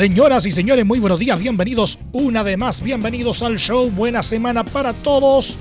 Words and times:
Señoras 0.00 0.46
y 0.46 0.50
señores, 0.50 0.86
muy 0.86 0.98
buenos 0.98 1.18
días, 1.18 1.38
bienvenidos 1.38 1.98
una 2.12 2.42
vez 2.42 2.56
más, 2.56 2.80
bienvenidos 2.80 3.42
al 3.42 3.58
show, 3.58 3.90
buena 3.90 4.22
semana 4.22 4.64
para 4.64 4.94
todos. 4.94 5.58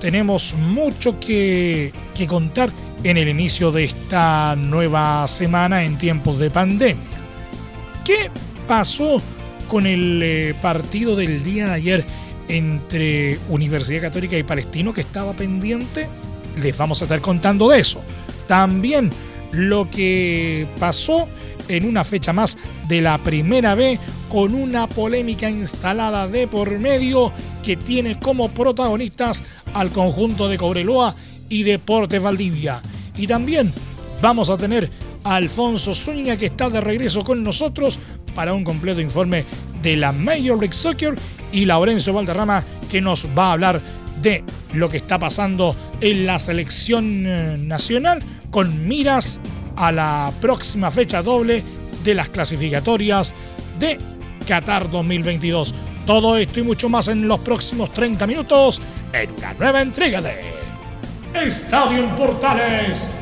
Tenemos 0.00 0.54
mucho 0.54 1.20
que, 1.20 1.92
que 2.14 2.26
contar 2.26 2.70
en 3.04 3.18
el 3.18 3.28
inicio 3.28 3.72
de 3.72 3.84
esta 3.84 4.56
nueva 4.56 5.28
semana 5.28 5.84
en 5.84 5.98
tiempos 5.98 6.38
de 6.38 6.50
pandemia. 6.50 7.04
¿Qué 8.06 8.30
pasó 8.66 9.20
con 9.68 9.86
el 9.86 10.22
eh, 10.22 10.54
partido 10.62 11.14
del 11.14 11.44
día 11.44 11.66
de 11.66 11.74
ayer 11.74 12.04
entre 12.48 13.38
Universidad 13.50 14.00
Católica 14.00 14.38
y 14.38 14.42
Palestino 14.42 14.94
que 14.94 15.02
estaba 15.02 15.34
pendiente? 15.34 16.08
Les 16.62 16.74
vamos 16.78 17.02
a 17.02 17.04
estar 17.04 17.20
contando 17.20 17.68
de 17.68 17.80
eso. 17.80 18.00
También 18.48 19.10
lo 19.52 19.90
que 19.90 20.66
pasó 20.80 21.28
en 21.68 21.86
una 21.86 22.04
fecha 22.04 22.32
más 22.32 22.58
de 22.88 23.00
la 23.00 23.18
primera 23.18 23.74
B 23.74 23.98
con 24.28 24.54
una 24.54 24.88
polémica 24.88 25.50
instalada 25.50 26.28
de 26.28 26.46
por 26.46 26.78
medio 26.78 27.32
que 27.64 27.76
tiene 27.76 28.18
como 28.18 28.48
protagonistas 28.48 29.44
al 29.74 29.90
conjunto 29.90 30.48
de 30.48 30.58
Cobreloa 30.58 31.14
y 31.48 31.62
Deportes 31.62 32.22
Valdivia. 32.22 32.80
Y 33.16 33.26
también 33.26 33.72
vamos 34.20 34.50
a 34.50 34.56
tener 34.56 34.90
a 35.24 35.36
Alfonso 35.36 35.94
Zúñiga 35.94 36.36
que 36.36 36.46
está 36.46 36.70
de 36.70 36.80
regreso 36.80 37.24
con 37.24 37.42
nosotros 37.42 37.98
para 38.34 38.54
un 38.54 38.64
completo 38.64 39.00
informe 39.00 39.44
de 39.82 39.96
la 39.96 40.12
Major 40.12 40.58
League 40.58 40.74
Soccer 40.74 41.14
y 41.52 41.64
Laurencio 41.64 42.12
Valderrama 42.12 42.62
que 42.90 43.00
nos 43.00 43.26
va 43.36 43.48
a 43.48 43.52
hablar 43.52 43.80
de 44.20 44.44
lo 44.74 44.88
que 44.88 44.98
está 44.98 45.18
pasando 45.18 45.74
en 46.00 46.26
la 46.26 46.38
selección 46.38 47.24
eh, 47.26 47.56
nacional 47.58 48.22
con 48.50 48.86
miras 48.86 49.40
a 49.76 49.92
la 49.92 50.32
próxima 50.40 50.90
fecha 50.90 51.22
doble 51.22 51.62
de 52.02 52.14
las 52.14 52.28
clasificatorias 52.28 53.34
de 53.78 53.98
Qatar 54.46 54.90
2022. 54.90 55.74
Todo 56.06 56.36
esto 56.36 56.60
y 56.60 56.62
mucho 56.62 56.88
más 56.88 57.08
en 57.08 57.26
los 57.26 57.40
próximos 57.40 57.92
30 57.92 58.26
minutos 58.26 58.80
en 59.12 59.30
una 59.32 59.54
nueva 59.54 59.82
entrega 59.82 60.20
de 60.22 60.34
Estadio 61.34 62.06
Portales. 62.16 63.14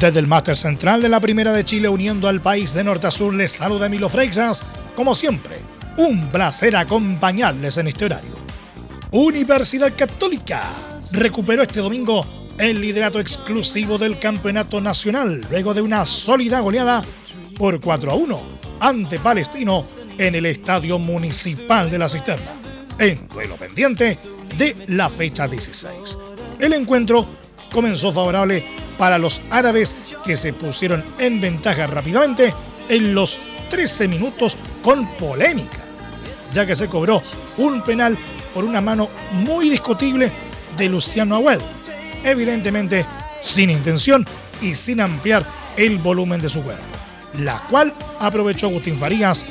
Desde 0.00 0.18
el 0.18 0.26
Máster 0.26 0.56
Central 0.56 1.02
de 1.02 1.10
la 1.10 1.20
Primera 1.20 1.52
de 1.52 1.62
Chile, 1.62 1.86
uniendo 1.86 2.26
al 2.26 2.40
país 2.40 2.72
de 2.72 2.82
norte 2.82 3.06
a 3.06 3.10
sur, 3.10 3.34
les 3.34 3.52
saluda 3.52 3.84
Emilio 3.84 4.08
Freixas. 4.08 4.64
Como 4.96 5.14
siempre, 5.14 5.58
un 5.98 6.28
placer 6.28 6.74
acompañarles 6.74 7.76
en 7.76 7.88
este 7.88 8.06
horario. 8.06 8.30
Universidad 9.10 9.92
Católica 9.94 10.62
recuperó 11.12 11.60
este 11.62 11.80
domingo 11.80 12.24
el 12.56 12.80
liderato 12.80 13.20
exclusivo 13.20 13.98
del 13.98 14.18
Campeonato 14.18 14.80
Nacional 14.80 15.46
luego 15.50 15.74
de 15.74 15.82
una 15.82 16.06
sólida 16.06 16.60
goleada 16.60 17.04
por 17.58 17.78
4 17.78 18.10
a 18.10 18.14
1 18.14 18.40
ante 18.80 19.18
Palestino 19.18 19.84
en 20.16 20.34
el 20.34 20.46
Estadio 20.46 20.98
Municipal 20.98 21.90
de 21.90 21.98
la 21.98 22.08
Cisterna, 22.08 22.52
en 22.98 23.28
duelo 23.28 23.56
pendiente 23.56 24.16
de 24.56 24.76
la 24.86 25.10
fecha 25.10 25.46
16. 25.46 26.16
El 26.58 26.72
encuentro 26.72 27.26
comenzó 27.70 28.10
favorable 28.12 28.79
para 29.00 29.16
los 29.16 29.40
árabes 29.48 29.96
que 30.26 30.36
se 30.36 30.52
pusieron 30.52 31.02
en 31.18 31.40
ventaja 31.40 31.86
rápidamente 31.86 32.52
en 32.86 33.14
los 33.14 33.40
13 33.70 34.08
minutos 34.08 34.58
con 34.82 35.08
polémica, 35.16 35.78
ya 36.52 36.66
que 36.66 36.76
se 36.76 36.86
cobró 36.86 37.22
un 37.56 37.80
penal 37.80 38.18
por 38.52 38.62
una 38.62 38.82
mano 38.82 39.08
muy 39.32 39.70
discutible 39.70 40.30
de 40.76 40.88
Luciano 40.90 41.36
Agüed, 41.36 41.60
evidentemente 42.24 43.06
sin 43.40 43.70
intención 43.70 44.26
y 44.60 44.74
sin 44.74 45.00
ampliar 45.00 45.46
el 45.78 45.96
volumen 45.96 46.42
de 46.42 46.50
su 46.50 46.62
cuerpo, 46.62 46.84
la 47.38 47.58
cual 47.70 47.94
aprovechó 48.18 48.66
Agustín 48.66 48.98
Farías 48.98 49.46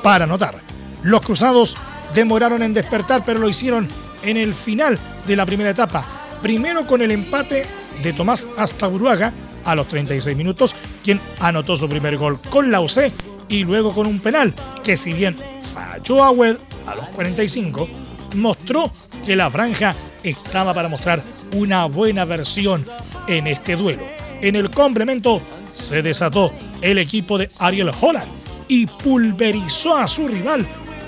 para 0.00 0.26
anotar. 0.26 0.60
Los 1.02 1.22
cruzados 1.22 1.76
demoraron 2.14 2.62
en 2.62 2.72
despertar, 2.72 3.24
pero 3.26 3.40
lo 3.40 3.48
hicieron 3.48 3.88
en 4.22 4.36
el 4.36 4.54
final 4.54 4.96
de 5.26 5.34
la 5.34 5.44
primera 5.44 5.70
etapa, 5.70 6.06
primero 6.40 6.86
con 6.86 7.02
el 7.02 7.10
empate 7.10 7.81
de 8.02 8.12
Tomás 8.12 8.46
Astaburuaga 8.56 9.32
a 9.64 9.74
los 9.74 9.88
36 9.88 10.36
minutos, 10.36 10.74
quien 11.02 11.20
anotó 11.40 11.76
su 11.76 11.88
primer 11.88 12.16
gol 12.16 12.38
con 12.50 12.70
la 12.70 12.80
UC 12.80 13.12
y 13.48 13.64
luego 13.64 13.92
con 13.92 14.06
un 14.06 14.20
penal 14.20 14.54
que 14.82 14.96
si 14.96 15.12
bien 15.12 15.36
falló 15.74 16.24
a 16.24 16.30
Wed 16.30 16.56
a 16.86 16.94
los 16.94 17.08
45, 17.10 17.88
mostró 18.36 18.90
que 19.24 19.36
la 19.36 19.50
franja 19.50 19.94
estaba 20.22 20.74
para 20.74 20.88
mostrar 20.88 21.22
una 21.54 21.86
buena 21.86 22.24
versión 22.24 22.84
en 23.26 23.46
este 23.46 23.76
duelo. 23.76 24.02
En 24.40 24.56
el 24.56 24.70
complemento 24.70 25.40
se 25.68 26.02
desató 26.02 26.52
el 26.80 26.98
equipo 26.98 27.38
de 27.38 27.48
Ariel 27.60 27.92
Holland 28.00 28.28
y 28.68 28.86
pulverizó 28.86 29.96
a 29.96 30.08
su 30.08 30.26
rival 30.26 30.66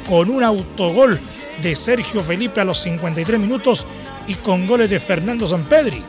con 0.09 0.31
un 0.31 0.45
autogol 0.45 1.19
de 1.63 1.75
Sergio 1.75 2.21
Felipe 2.21 2.61
a 2.61 2.65
los 2.65 2.79
53 2.79 3.41
minutos 3.41 3.87
y 4.27 4.35
con 4.35 4.67
goles 4.67 4.91
de 4.91 5.01
Fernando 5.01 5.49
Sampedri 5.49 6.03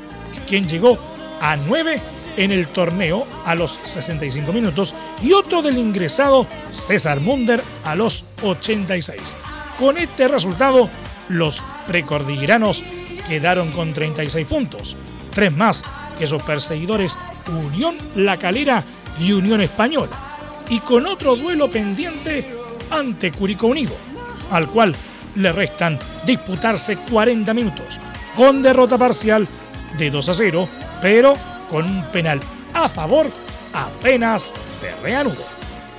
quien 0.48 0.68
llegó 0.68 0.98
a 1.42 1.56
9 1.56 2.02
en 2.38 2.52
el 2.52 2.68
torneo 2.68 3.26
a 3.46 3.56
los 3.56 3.80
65 3.84 4.52
minutos 4.52 4.94
y 5.22 5.34
otro 5.34 5.62
del 5.62 5.78
ingresado 5.78 6.48
César 6.72 7.20
Munder 7.20 7.62
a 7.84 7.96
los 7.96 8.26
86. 8.44 9.36
Con 9.80 9.98
este 9.98 10.28
resultado, 10.28 10.90
los 11.30 11.64
precordilleranos 11.88 12.84
quedaron 13.28 13.72
con 13.72 13.94
36 13.94 14.48
puntos, 14.48 14.96
tres 15.34 15.52
más 15.52 15.84
que 16.18 16.28
sus 16.28 16.42
perseguidores 16.44 17.18
Unión 17.48 17.98
La 18.16 18.38
Calera 18.38 18.84
y 19.20 19.32
Unión 19.34 19.62
Española, 19.62 20.16
y 20.70 20.80
con 20.80 21.06
otro 21.06 21.36
duelo 21.36 21.70
pendiente 21.70 22.54
ante 22.90 23.32
Curicó 23.32 23.68
Unido, 23.68 23.96
al 24.52 24.68
cual 24.68 24.96
le 25.36 25.52
restan 25.52 26.00
disputarse 26.26 26.98
40 26.98 27.54
minutos, 27.54 28.00
con 28.36 28.62
derrota 28.62 28.98
parcial 28.98 29.48
de 29.98 30.10
2 30.10 30.30
a 30.30 30.34
0, 30.34 30.70
pero 31.02 31.36
con 31.70 31.86
un 31.86 32.04
penal 32.12 32.40
a 32.74 32.90
favor 32.90 33.32
apenas 33.74 34.52
se 34.64 34.94
reanudó. 35.02 35.46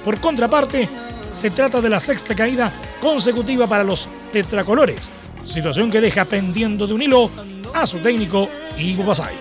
Por 0.04 0.20
contraparte, 0.20 0.88
se 1.32 1.50
trata 1.50 1.80
de 1.80 1.90
la 1.90 2.00
sexta 2.00 2.34
caída 2.34 2.72
consecutiva 3.00 3.66
para 3.66 3.84
los 3.84 4.08
tetracolores, 4.32 5.10
situación 5.44 5.90
que 5.90 6.00
deja 6.00 6.24
pendiendo 6.24 6.86
de 6.86 6.94
un 6.94 7.02
hilo 7.02 7.30
a 7.74 7.86
su 7.86 7.98
técnico 7.98 8.48
Ivo 8.78 9.04
Basay. 9.04 9.34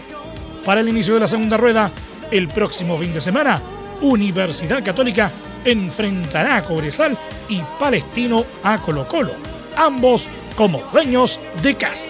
Para 0.66 0.82
el 0.82 0.90
inicio 0.90 1.14
de 1.14 1.22
la 1.22 1.28
segunda 1.28 1.58
rueda, 1.58 1.92
el 2.32 2.48
próximo 2.48 2.98
fin 2.98 3.14
de 3.14 3.22
semana, 3.22 3.62
Universidad 4.02 4.84
Católica 4.84 5.32
enfrentará 5.64 6.58
a 6.58 6.64
Cobresal 6.64 7.18
y 7.48 7.62
Palestino 7.80 8.46
a 8.64 8.82
Colo 8.82 9.08
Colo, 9.08 9.34
ambos 9.76 10.28
como 10.56 10.82
dueños 10.92 11.40
de 11.62 11.76
casa. 11.76 12.10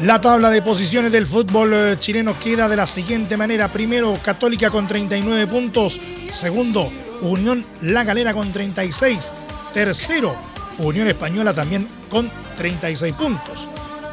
La 0.00 0.20
tabla 0.20 0.50
de 0.50 0.62
posiciones 0.62 1.10
del 1.10 1.26
fútbol 1.26 1.74
eh, 1.74 1.96
chileno 1.98 2.38
queda 2.38 2.68
de 2.68 2.76
la 2.76 2.86
siguiente 2.86 3.36
manera. 3.36 3.66
Primero, 3.66 4.16
Católica 4.22 4.70
con 4.70 4.86
39 4.86 5.48
puntos. 5.48 6.00
Segundo, 6.32 6.92
Unión 7.20 7.64
La 7.80 8.04
Galera 8.04 8.32
con 8.32 8.52
36. 8.52 9.32
Tercero, 9.72 10.36
Unión 10.78 11.08
Española 11.08 11.52
también 11.52 11.88
con 12.08 12.30
36 12.56 13.12
puntos. 13.16 13.68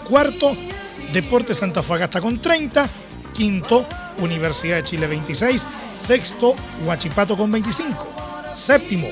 Cuarto, 0.10 0.58
Deportes 1.14 1.58
Santa 1.58 1.84
Fagasta 1.84 2.20
con 2.20 2.42
30. 2.42 2.90
Quinto, 3.36 3.86
Universidad 4.18 4.78
de 4.78 4.84
Chile 4.84 5.06
26. 5.06 5.68
Sexto, 5.96 6.56
Huachipato 6.84 7.38
con 7.38 7.52
25. 7.52 8.08
Séptimo, 8.56 9.08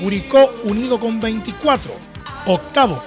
Curicó 0.00 0.54
Unido 0.62 1.00
con 1.00 1.18
24. 1.18 1.92
Octavo, 2.46 3.02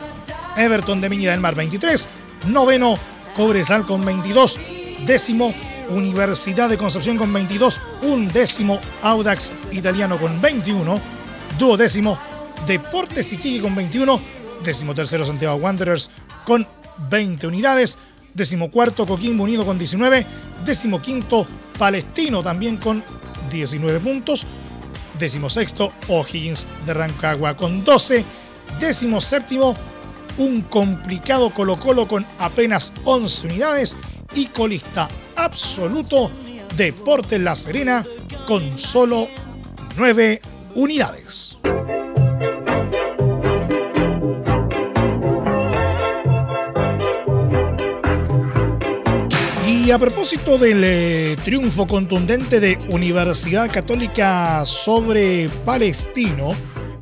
Everton 0.58 1.00
de 1.00 1.08
Viña 1.08 1.32
del 1.32 1.40
Mar 1.40 1.56
23 1.56 2.10
Noveno, 2.48 2.98
Cobresal 3.36 3.86
con 3.86 4.04
22. 4.04 4.60
Décimo, 5.06 5.54
Universidad 5.90 6.70
de 6.70 6.78
Concepción 6.78 7.18
con 7.18 7.32
22. 7.32 7.80
Un 8.04 8.28
décimo, 8.28 8.80
Audax 9.02 9.52
Italiano 9.72 10.18
con 10.18 10.40
21. 10.42 11.00
Duodécimo, 11.58 12.18
Deportes 12.68 13.32
Iquique 13.32 13.62
con 13.62 13.76
21, 13.76 14.20
decimotercero 14.64 15.24
Santiago 15.24 15.56
Wanderers 15.56 16.10
con 16.46 16.68
20 17.10 17.48
unidades, 17.48 17.98
decimocuarto 18.34 19.06
Coquimbo 19.06 19.44
Unido 19.44 19.66
con 19.66 19.78
19, 19.78 20.26
decimoquinto 20.66 21.46
Palestino 21.78 22.42
también 22.42 22.78
con 22.78 23.04
19 23.52 24.00
puntos, 24.00 24.46
decimosexto 25.20 25.94
O'Higgins 26.08 26.68
de 26.86 26.94
Rancagua 26.94 27.56
con 27.56 27.84
12, 27.84 28.26
decimoséptimo 28.80 29.76
un 30.38 30.62
complicado 30.62 31.50
Colo 31.52 31.78
Colo 31.78 32.08
con 32.08 32.26
apenas 32.38 32.92
11 33.04 33.48
unidades 33.48 33.96
y 34.34 34.48
colista 34.48 35.08
absoluto 35.36 36.32
Deportes 36.76 37.40
La 37.40 37.56
Serena 37.56 38.06
con 38.46 38.78
solo 38.78 39.28
9 39.98 40.42
unidades. 40.76 41.58
Y 49.68 49.92
a 49.92 50.00
propósito 50.00 50.58
del 50.58 50.84
eh, 50.84 51.38
triunfo 51.46 51.86
contundente 51.86 52.60
de 52.60 52.80
Universidad 52.90 53.72
Católica 53.72 54.66
sobre 54.66 55.48
Palestino, 55.64 56.56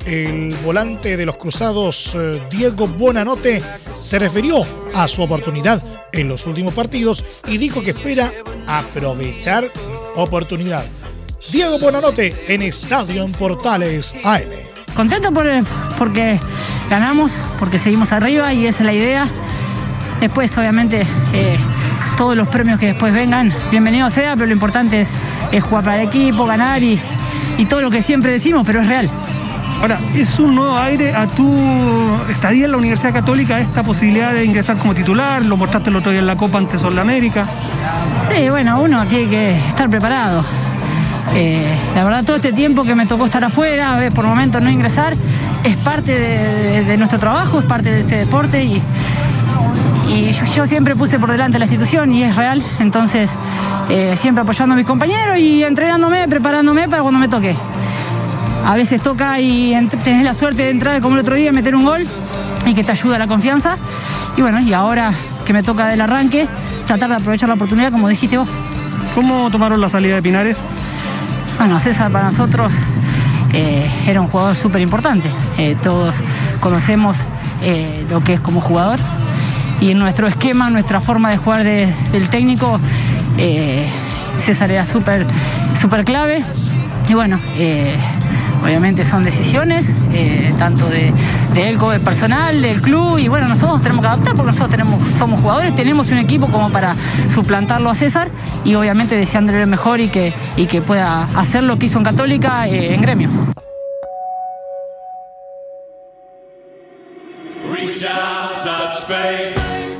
el 0.04 0.54
volante 0.64 1.16
de 1.16 1.26
los 1.26 1.36
Cruzados, 1.36 2.14
eh, 2.14 2.42
Diego 2.50 2.86
Bonanote, 2.86 3.62
se 3.90 4.18
refirió 4.18 4.60
a 4.94 5.08
su 5.08 5.22
oportunidad 5.22 5.82
en 6.12 6.28
los 6.28 6.46
últimos 6.46 6.74
partidos 6.74 7.24
y 7.48 7.58
dijo 7.58 7.82
que 7.82 7.90
espera 7.90 8.30
aprovechar 8.66 9.70
oportunidad. 10.16 10.84
Diego 11.50 11.78
Bonanote 11.78 12.34
en 12.48 12.62
Estadio 12.62 13.24
en 13.24 13.32
Portales 13.32 14.14
AM. 14.24 14.42
Contento 14.94 15.32
por, 15.32 15.46
porque 15.98 16.38
ganamos, 16.88 17.38
porque 17.58 17.78
seguimos 17.78 18.12
arriba 18.12 18.52
y 18.52 18.66
esa 18.66 18.82
es 18.82 18.86
la 18.86 18.92
idea. 18.92 19.26
Después, 20.20 20.56
obviamente, 20.56 21.02
eh, 21.32 21.56
todos 22.16 22.36
los 22.36 22.48
premios 22.48 22.78
que 22.78 22.86
después 22.86 23.12
vengan, 23.12 23.52
bienvenido 23.70 24.08
sea, 24.08 24.34
pero 24.34 24.46
lo 24.46 24.52
importante 24.52 25.00
es, 25.00 25.14
jugar 25.62 25.84
para 25.84 26.02
el 26.02 26.08
equipo, 26.08 26.46
ganar 26.46 26.82
y, 26.82 26.98
y 27.58 27.66
todo 27.66 27.80
lo 27.80 27.90
que 27.90 28.02
siempre 28.02 28.30
decimos, 28.30 28.64
pero 28.66 28.80
es 28.80 28.88
real. 28.88 29.10
Ahora, 29.80 29.98
¿es 30.14 30.38
un 30.38 30.54
nuevo 30.54 30.76
aire 30.78 31.14
a 31.14 31.26
tu 31.26 31.46
estadía 32.30 32.64
en 32.64 32.72
la 32.72 32.78
Universidad 32.78 33.12
Católica 33.12 33.60
esta 33.60 33.82
posibilidad 33.82 34.32
de 34.32 34.44
ingresar 34.44 34.78
como 34.78 34.94
titular? 34.94 35.44
Lo 35.44 35.56
mostraste 35.56 35.90
el 35.90 35.96
otro 35.96 36.10
día 36.10 36.20
en 36.20 36.26
la 36.26 36.36
Copa 36.36 36.58
ante 36.58 36.78
Sol 36.78 36.98
América. 36.98 37.46
Sí, 38.26 38.48
bueno, 38.48 38.80
uno 38.80 39.04
tiene 39.06 39.28
que 39.28 39.56
estar 39.56 39.90
preparado. 39.90 40.44
Eh, 41.34 41.76
la 41.94 42.04
verdad, 42.04 42.24
todo 42.24 42.36
este 42.36 42.52
tiempo 42.52 42.84
que 42.84 42.94
me 42.94 43.06
tocó 43.06 43.26
estar 43.26 43.44
afuera, 43.44 44.08
por 44.14 44.24
momentos 44.24 44.62
no 44.62 44.70
ingresar, 44.70 45.16
es 45.64 45.76
parte 45.78 46.18
de, 46.18 46.96
nuestro 46.96 47.18
trabajo, 47.18 47.58
es 47.58 47.64
parte 47.64 47.90
de 47.90 48.00
este 48.02 48.16
deporte 48.18 48.64
y, 48.64 48.80
y 50.08 50.32
yo 50.54 50.64
siempre 50.66 50.94
puse 50.94 51.18
por 51.18 51.30
delante 51.30 51.58
la 51.58 51.64
institución 51.64 52.12
y 52.12 52.22
es 52.22 52.36
real, 52.36 52.62
entonces 52.78 53.32
eh, 53.90 54.14
siempre 54.16 54.42
apoyando 54.42 54.74
a 54.74 54.76
mis 54.76 54.86
compañeros 54.86 55.38
y 55.38 55.64
entrenándome, 55.64 56.28
preparándome 56.28 56.88
para 56.88 57.02
cuando 57.02 57.18
me 57.18 57.28
toque 57.28 57.54
a 58.64 58.74
veces 58.74 59.02
toca 59.02 59.40
y 59.40 59.74
tenés 60.02 60.24
la 60.24 60.34
suerte 60.34 60.62
de 60.62 60.70
entrar 60.70 61.00
como 61.00 61.14
el 61.14 61.20
otro 61.20 61.34
día, 61.34 61.52
meter 61.52 61.76
un 61.76 61.84
gol 61.84 62.06
y 62.66 62.74
que 62.74 62.82
te 62.82 62.92
ayuda 62.92 63.18
la 63.18 63.26
confianza. 63.26 63.76
Y 64.36 64.42
bueno, 64.42 64.60
y 64.60 64.72
ahora 64.72 65.12
que 65.44 65.52
me 65.52 65.62
toca 65.62 65.86
del 65.86 66.00
arranque, 66.00 66.48
tratar 66.86 67.10
de 67.10 67.16
aprovechar 67.16 67.48
la 67.48 67.56
oportunidad 67.56 67.92
como 67.92 68.08
dijiste 68.08 68.38
vos. 68.38 68.50
¿Cómo 69.14 69.50
tomaron 69.50 69.80
la 69.80 69.88
salida 69.88 70.16
de 70.16 70.22
Pinares? 70.22 70.62
Bueno, 71.58 71.78
César 71.78 72.10
para 72.10 72.26
nosotros 72.26 72.72
eh, 73.52 73.88
era 74.06 74.20
un 74.20 74.28
jugador 74.28 74.56
súper 74.56 74.80
importante. 74.80 75.28
Eh, 75.58 75.76
todos 75.82 76.16
conocemos 76.60 77.18
eh, 77.62 78.04
lo 78.10 78.24
que 78.24 78.34
es 78.34 78.40
como 78.40 78.60
jugador 78.60 78.98
y 79.80 79.90
en 79.90 79.98
nuestro 79.98 80.26
esquema, 80.26 80.70
nuestra 80.70 81.00
forma 81.00 81.30
de 81.30 81.36
jugar 81.36 81.64
del 81.64 82.28
técnico, 82.30 82.80
César 84.38 84.70
era 84.70 84.84
súper 84.86 85.26
súper 85.78 86.04
clave. 86.04 86.42
Y 87.08 87.14
bueno, 87.14 87.38
Obviamente 88.64 89.04
son 89.04 89.24
decisiones, 89.24 89.92
eh, 90.14 90.54
tanto 90.58 90.88
de, 90.88 91.12
él 91.54 91.76
como 91.76 91.90
del 91.90 92.00
personal, 92.00 92.62
del 92.62 92.80
club, 92.80 93.18
y 93.18 93.28
bueno, 93.28 93.46
nosotros 93.46 93.82
tenemos 93.82 94.00
que 94.00 94.08
adaptar 94.08 94.34
porque 94.34 94.46
nosotros 94.46 94.70
tenemos, 94.70 95.06
somos 95.06 95.40
jugadores, 95.40 95.74
tenemos 95.74 96.10
un 96.10 96.16
equipo 96.16 96.46
como 96.46 96.70
para 96.70 96.96
suplantarlo 97.28 97.90
a 97.90 97.94
César 97.94 98.30
y 98.64 98.74
obviamente 98.74 99.16
deseándole 99.16 99.60
lo 99.60 99.66
mejor 99.66 100.00
y 100.00 100.08
que, 100.08 100.32
y 100.56 100.64
que 100.64 100.80
pueda 100.80 101.24
hacer 101.36 101.62
lo 101.62 101.78
que 101.78 101.86
hizo 101.86 101.98
en 101.98 102.04
Católica 102.04 102.66
eh, 102.66 102.94
en 102.94 103.02
gremio. 103.02 103.28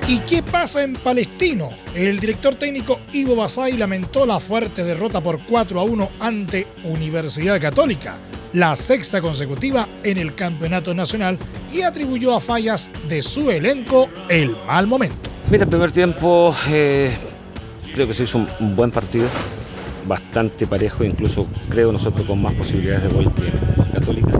¿Y 0.09 0.19
qué 0.21 0.43
pasa 0.43 0.83
en 0.83 0.95
Palestino? 0.95 1.69
El 1.95 2.19
director 2.19 2.55
técnico 2.55 2.99
Ivo 3.13 3.37
Basay 3.37 3.77
lamentó 3.77 4.25
la 4.25 4.41
fuerte 4.41 4.85
derrota 4.85 5.21
por 5.21 5.45
4 5.45 5.81
a 5.81 5.85
1 5.85 6.11
ante 6.19 6.67
Universidad 6.85 7.61
Católica 7.61 8.17
la 8.55 8.77
sexta 8.77 9.21
consecutiva 9.21 9.89
en 10.03 10.17
el 10.17 10.35
campeonato 10.35 10.95
nacional 10.95 11.39
y 11.73 11.83
atribuyó 11.83 12.35
a 12.35 12.41
fallas 12.41 12.89
de 13.09 13.21
su 13.21 13.51
elenco 13.51 14.09
el 14.29 14.57
mal 14.67 14.87
momento. 14.87 15.17
Mira, 15.51 15.65
el 15.65 15.69
primer 15.69 15.93
tiempo 15.93 16.55
eh, 16.69 17.13
creo 17.93 18.07
que 18.07 18.15
se 18.15 18.23
hizo 18.25 18.47
un, 18.61 18.77
buen 18.77 18.91
partido, 18.91 19.27
bastante 20.07 20.67
parejo, 20.67 21.05
incluso 21.05 21.47
creo 21.69 21.93
nosotros 21.93 22.27
con 22.27 22.41
más 22.41 22.53
posibilidades 22.55 23.09
de 23.09 23.15
gol 23.15 23.35
que 23.35 23.53
Católica. 23.93 24.39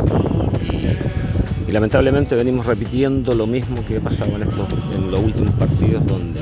Y, 1.69 1.73
lamentablemente 1.73 2.37
venimos 2.37 2.67
repitiendo 2.67 3.35
lo 3.35 3.49
mismo 3.49 3.85
que 3.85 3.97
ha 3.97 4.01
pasado 4.01 4.37
en, 4.37 4.45
estos, 4.45 4.69
en 4.93 5.11
los 5.11 5.19
últimos 5.19 5.51
partidos 5.53 6.07
donde 6.07 6.41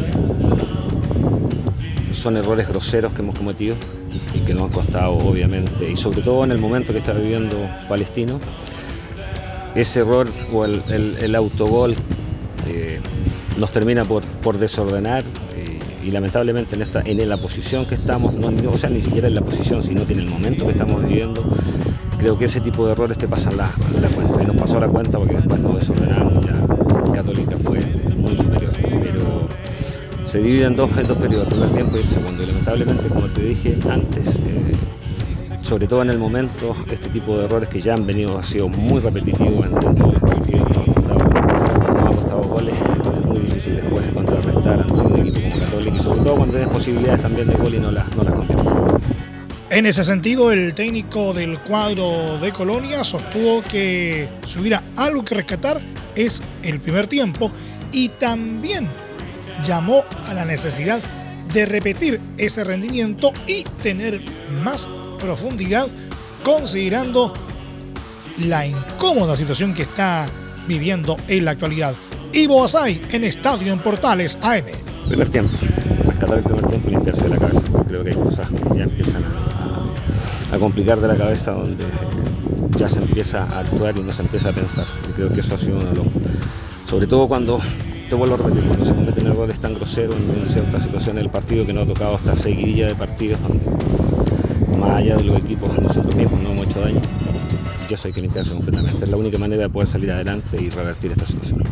son 2.22 2.36
errores 2.36 2.68
groseros 2.68 3.12
que 3.12 3.20
hemos 3.20 3.36
cometido 3.36 3.74
y 4.32 4.38
que 4.38 4.54
nos 4.54 4.70
han 4.70 4.70
costado 4.70 5.14
obviamente, 5.14 5.90
y 5.90 5.96
sobre 5.96 6.22
todo 6.22 6.44
en 6.44 6.52
el 6.52 6.58
momento 6.58 6.92
que 6.92 7.00
está 7.00 7.12
viviendo 7.12 7.56
Palestino, 7.88 8.38
ese 9.74 10.00
error 10.00 10.28
o 10.52 10.64
el, 10.64 11.34
autogol 11.34 11.96
eh, 12.68 13.00
nos 13.58 13.72
termina 13.72 14.04
por, 14.04 14.22
por 14.22 14.56
desordenar 14.56 15.24
y, 16.04 16.10
lamentablemente 16.10 16.76
en, 16.76 16.82
esta, 16.82 17.02
en 17.04 17.28
la 17.28 17.36
posición 17.38 17.86
que 17.86 17.96
estamos, 17.96 18.34
no, 18.34 18.52
o 18.70 18.78
sea, 18.78 18.90
ni 18.90 19.02
siquiera 19.02 19.26
en 19.26 19.34
la 19.34 19.40
posición, 19.40 19.82
sino 19.82 20.06
que 20.06 20.12
en 20.12 20.20
el 20.20 20.28
momento 20.28 20.66
que 20.66 20.72
estamos 20.72 21.02
viviendo, 21.02 21.42
creo 22.18 22.38
que 22.38 22.44
ese 22.44 22.60
tipo 22.60 22.86
de 22.86 22.92
errores 22.92 23.18
te 23.18 23.26
pasan 23.26 23.56
la, 23.56 23.68
la 24.00 24.08
cuenta 24.08 24.42
y 24.42 24.46
nos 24.46 24.56
pasó 24.56 24.78
la 24.78 24.88
cuenta 24.88 25.18
porque 25.18 25.36
después 25.36 25.60
nos 25.60 25.76
desordenamos, 25.76 26.41
se 30.32 30.38
divide 30.38 30.64
en 30.64 30.74
dos, 30.74 30.90
periodos, 30.90 31.52
el 31.52 31.58
primer 31.58 31.72
tiempo 31.72 31.96
y 31.98 32.00
el 32.00 32.08
segundo. 32.08 32.42
Y 32.42 32.46
lamentablemente, 32.46 33.08
como 33.10 33.28
te 33.28 33.42
dije 33.42 33.76
antes, 33.90 34.36
eh, 34.36 34.72
sobre 35.60 35.86
todo 35.86 36.00
en 36.00 36.08
el 36.08 36.16
momento, 36.16 36.74
este 36.90 37.10
tipo 37.10 37.36
de 37.36 37.44
errores 37.44 37.68
que 37.68 37.82
ya 37.82 37.92
han 37.92 38.06
venido 38.06 38.38
ha 38.38 38.42
sido 38.42 38.66
muy 38.66 38.98
repetitivos 39.00 39.66
en 39.66 39.72
los 39.72 40.20
partidos, 40.20 40.70
nos 40.74 40.88
ha 40.88 42.06
costado, 42.06 42.40
goles, 42.44 42.74
es 43.20 43.26
muy 43.26 43.40
difícil 43.40 43.76
después 43.76 44.10
contrarrestar 44.14 44.80
ante 44.80 44.94
un 44.94 45.20
equipo 45.20 45.50
como 45.50 45.64
Católica 45.64 45.96
y 45.96 45.98
sobre 45.98 46.22
todo 46.22 46.36
cuando 46.36 46.54
tienes 46.54 46.72
posibilidades 46.72 47.20
también 47.20 47.48
de 47.48 47.54
gol 47.54 47.74
y 47.74 47.78
no 47.78 47.90
las, 47.90 48.16
no 48.16 48.22
las 48.22 48.34
En 49.68 49.84
ese 49.84 50.02
sentido, 50.02 50.50
el 50.50 50.72
técnico 50.72 51.34
del 51.34 51.58
cuadro 51.58 52.38
de 52.38 52.52
Colonia 52.52 53.04
sostuvo 53.04 53.60
que 53.70 54.30
si 54.46 54.60
hubiera 54.60 54.82
algo 54.96 55.26
que 55.26 55.34
rescatar 55.34 55.78
es 56.14 56.42
el 56.62 56.80
primer 56.80 57.06
tiempo 57.06 57.50
y 57.92 58.08
también 58.08 58.88
llamó 59.62 60.02
a 60.26 60.34
la 60.34 60.44
necesidad 60.44 61.00
de 61.52 61.66
repetir 61.66 62.20
ese 62.38 62.64
rendimiento 62.64 63.32
y 63.46 63.64
tener 63.82 64.22
más 64.62 64.88
profundidad 65.18 65.88
considerando 66.44 67.32
la 68.46 68.66
incómoda 68.66 69.36
situación 69.36 69.74
que 69.74 69.82
está 69.82 70.26
viviendo 70.66 71.16
en 71.28 71.44
la 71.44 71.52
actualidad. 71.52 71.94
Ivo 72.32 72.64
Asay 72.64 73.00
en 73.12 73.24
Estadio 73.24 73.72
en 73.72 73.78
Portales 73.78 74.38
AM. 74.42 74.64
Primer 75.08 75.28
tiempo, 75.28 75.54
rescatar 76.04 76.38
el 76.38 76.44
primer 76.44 76.66
tiempo 76.66 76.88
y 76.88 76.90
limpiarse 76.92 77.24
de 77.24 77.28
la 77.28 77.38
cabeza. 77.38 77.60
Creo 77.86 78.02
que 78.02 78.10
hay 78.10 78.16
cosas 78.16 78.46
que 78.46 78.78
ya 78.78 78.84
empiezan 78.84 79.22
a, 80.50 80.58
complicar 80.58 81.00
de 81.00 81.08
la 81.08 81.16
cabeza 81.16 81.52
donde 81.52 81.84
ya 82.78 82.88
se 82.88 82.98
empieza 82.98 83.42
a 83.42 83.60
actuar 83.60 83.96
y 83.96 84.02
no 84.02 84.12
se 84.12 84.22
empieza 84.22 84.48
a 84.48 84.52
pensar. 84.52 84.86
Y 85.08 85.12
creo 85.12 85.32
que 85.32 85.40
eso 85.40 85.54
ha 85.54 85.58
sido 85.58 85.76
uno 85.76 85.90
de 85.90 85.94
los... 85.96 86.06
Sobre 86.86 87.06
todo 87.06 87.28
cuando 87.28 87.60
te 88.12 88.16
vuelvo 88.16 88.34
a 88.34 88.36
repetir, 88.36 88.64
cuando 88.64 88.84
se 88.84 88.94
cometen 88.94 89.26
errores 89.26 89.58
tan 89.58 89.72
groseros 89.72 90.14
en, 90.16 90.46
ciertas 90.46 90.82
situaciones 90.82 91.22
del 91.22 91.32
partido 91.32 91.64
que 91.64 91.72
nos 91.72 91.84
ha 91.84 91.86
tocado 91.86 92.16
esta 92.16 92.36
seguidilla 92.36 92.88
de 92.88 92.94
partidos 92.94 93.40
donde 93.40 93.64
más 94.76 94.98
allá 94.98 95.16
de 95.16 95.24
los 95.24 95.42
equipos 95.42 95.78
nosotros 95.78 96.14
mismos 96.14 96.38
no 96.42 96.52
hemos 96.52 96.66
hecho 96.66 96.80
daño 96.80 97.00
y 97.88 97.94
eso 97.94 98.08
hay 98.08 98.12
que 98.12 98.20
limpiarse 98.20 98.52
completamente. 98.52 99.02
Es 99.02 99.10
la 99.10 99.16
única 99.16 99.38
manera 99.38 99.62
de 99.62 99.70
poder 99.70 99.88
salir 99.88 100.12
adelante 100.12 100.58
y 100.60 100.68
revertir 100.68 101.12
esta 101.12 101.24
situación. 101.24 101.64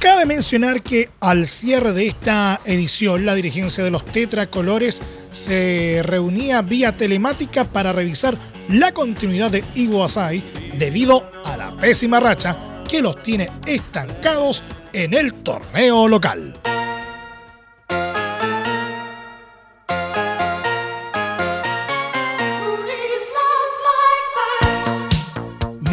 Cabe 0.00 0.26
mencionar 0.26 0.82
que 0.82 1.10
al 1.20 1.46
cierre 1.46 1.92
de 1.92 2.08
esta 2.08 2.60
edición, 2.64 3.24
la 3.24 3.36
dirigencia 3.36 3.84
de 3.84 3.92
los 3.92 4.04
Tetracolores 4.04 5.00
se 5.30 6.00
reunía 6.02 6.60
vía 6.62 6.96
telemática 6.96 7.62
para 7.62 7.92
revisar 7.92 8.36
la 8.68 8.90
continuidad 8.90 9.52
de 9.52 9.62
Asai 10.02 10.42
debido 10.76 11.30
a 11.44 11.56
la 11.56 11.76
pésima 11.76 12.18
racha 12.18 12.56
que 12.90 13.00
los 13.00 13.22
tiene 13.22 13.48
estancados 13.64 14.64
en 14.94 15.12
el 15.12 15.34
torneo 15.34 16.06
local. 16.06 16.54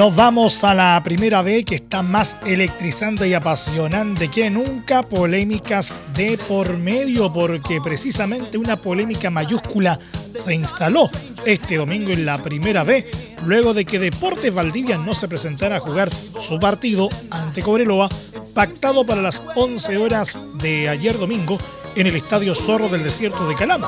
Nos 0.02 0.16
vamos 0.16 0.64
a 0.64 0.74
la 0.74 1.00
primera 1.04 1.44
B 1.44 1.64
que 1.64 1.76
está 1.76 2.02
más 2.02 2.36
electrizante 2.48 3.28
y 3.28 3.36
apasionante 3.36 4.30
que 4.30 4.50
nunca. 4.50 5.04
Polémicas 5.04 5.94
de 6.16 6.40
por 6.48 6.76
medio, 6.80 7.32
porque 7.32 7.80
precisamente 7.84 8.58
una 8.58 8.78
polémica 8.78 9.30
mayúscula 9.30 10.00
se 10.34 10.56
instaló 10.56 11.08
este 11.46 11.76
domingo 11.76 12.10
en 12.10 12.26
la 12.26 12.40
primera 12.40 12.84
B, 12.84 13.12
luego 13.46 13.76
de 13.76 13.86
que 13.86 14.00
Deportes 14.00 14.56
Valdivia 14.56 14.98
no 14.98 15.14
se 15.14 15.28
presentara 15.28 15.76
a 15.76 15.80
jugar 15.80 16.10
su 16.40 16.58
partido 16.58 17.08
ante 17.30 17.62
Cobreloa, 17.62 18.10
pactado 18.56 19.06
para 19.06 19.22
las 19.22 19.44
11 19.54 19.98
horas 19.98 20.36
de 20.56 20.90
ayer 20.90 21.16
domingo 21.20 21.60
en 21.96 22.08
el 22.08 22.16
Estadio 22.16 22.56
Zorro 22.56 22.90
del 22.90 23.04
Desierto 23.04 23.48
de 23.48 23.54
Calama, 23.54 23.88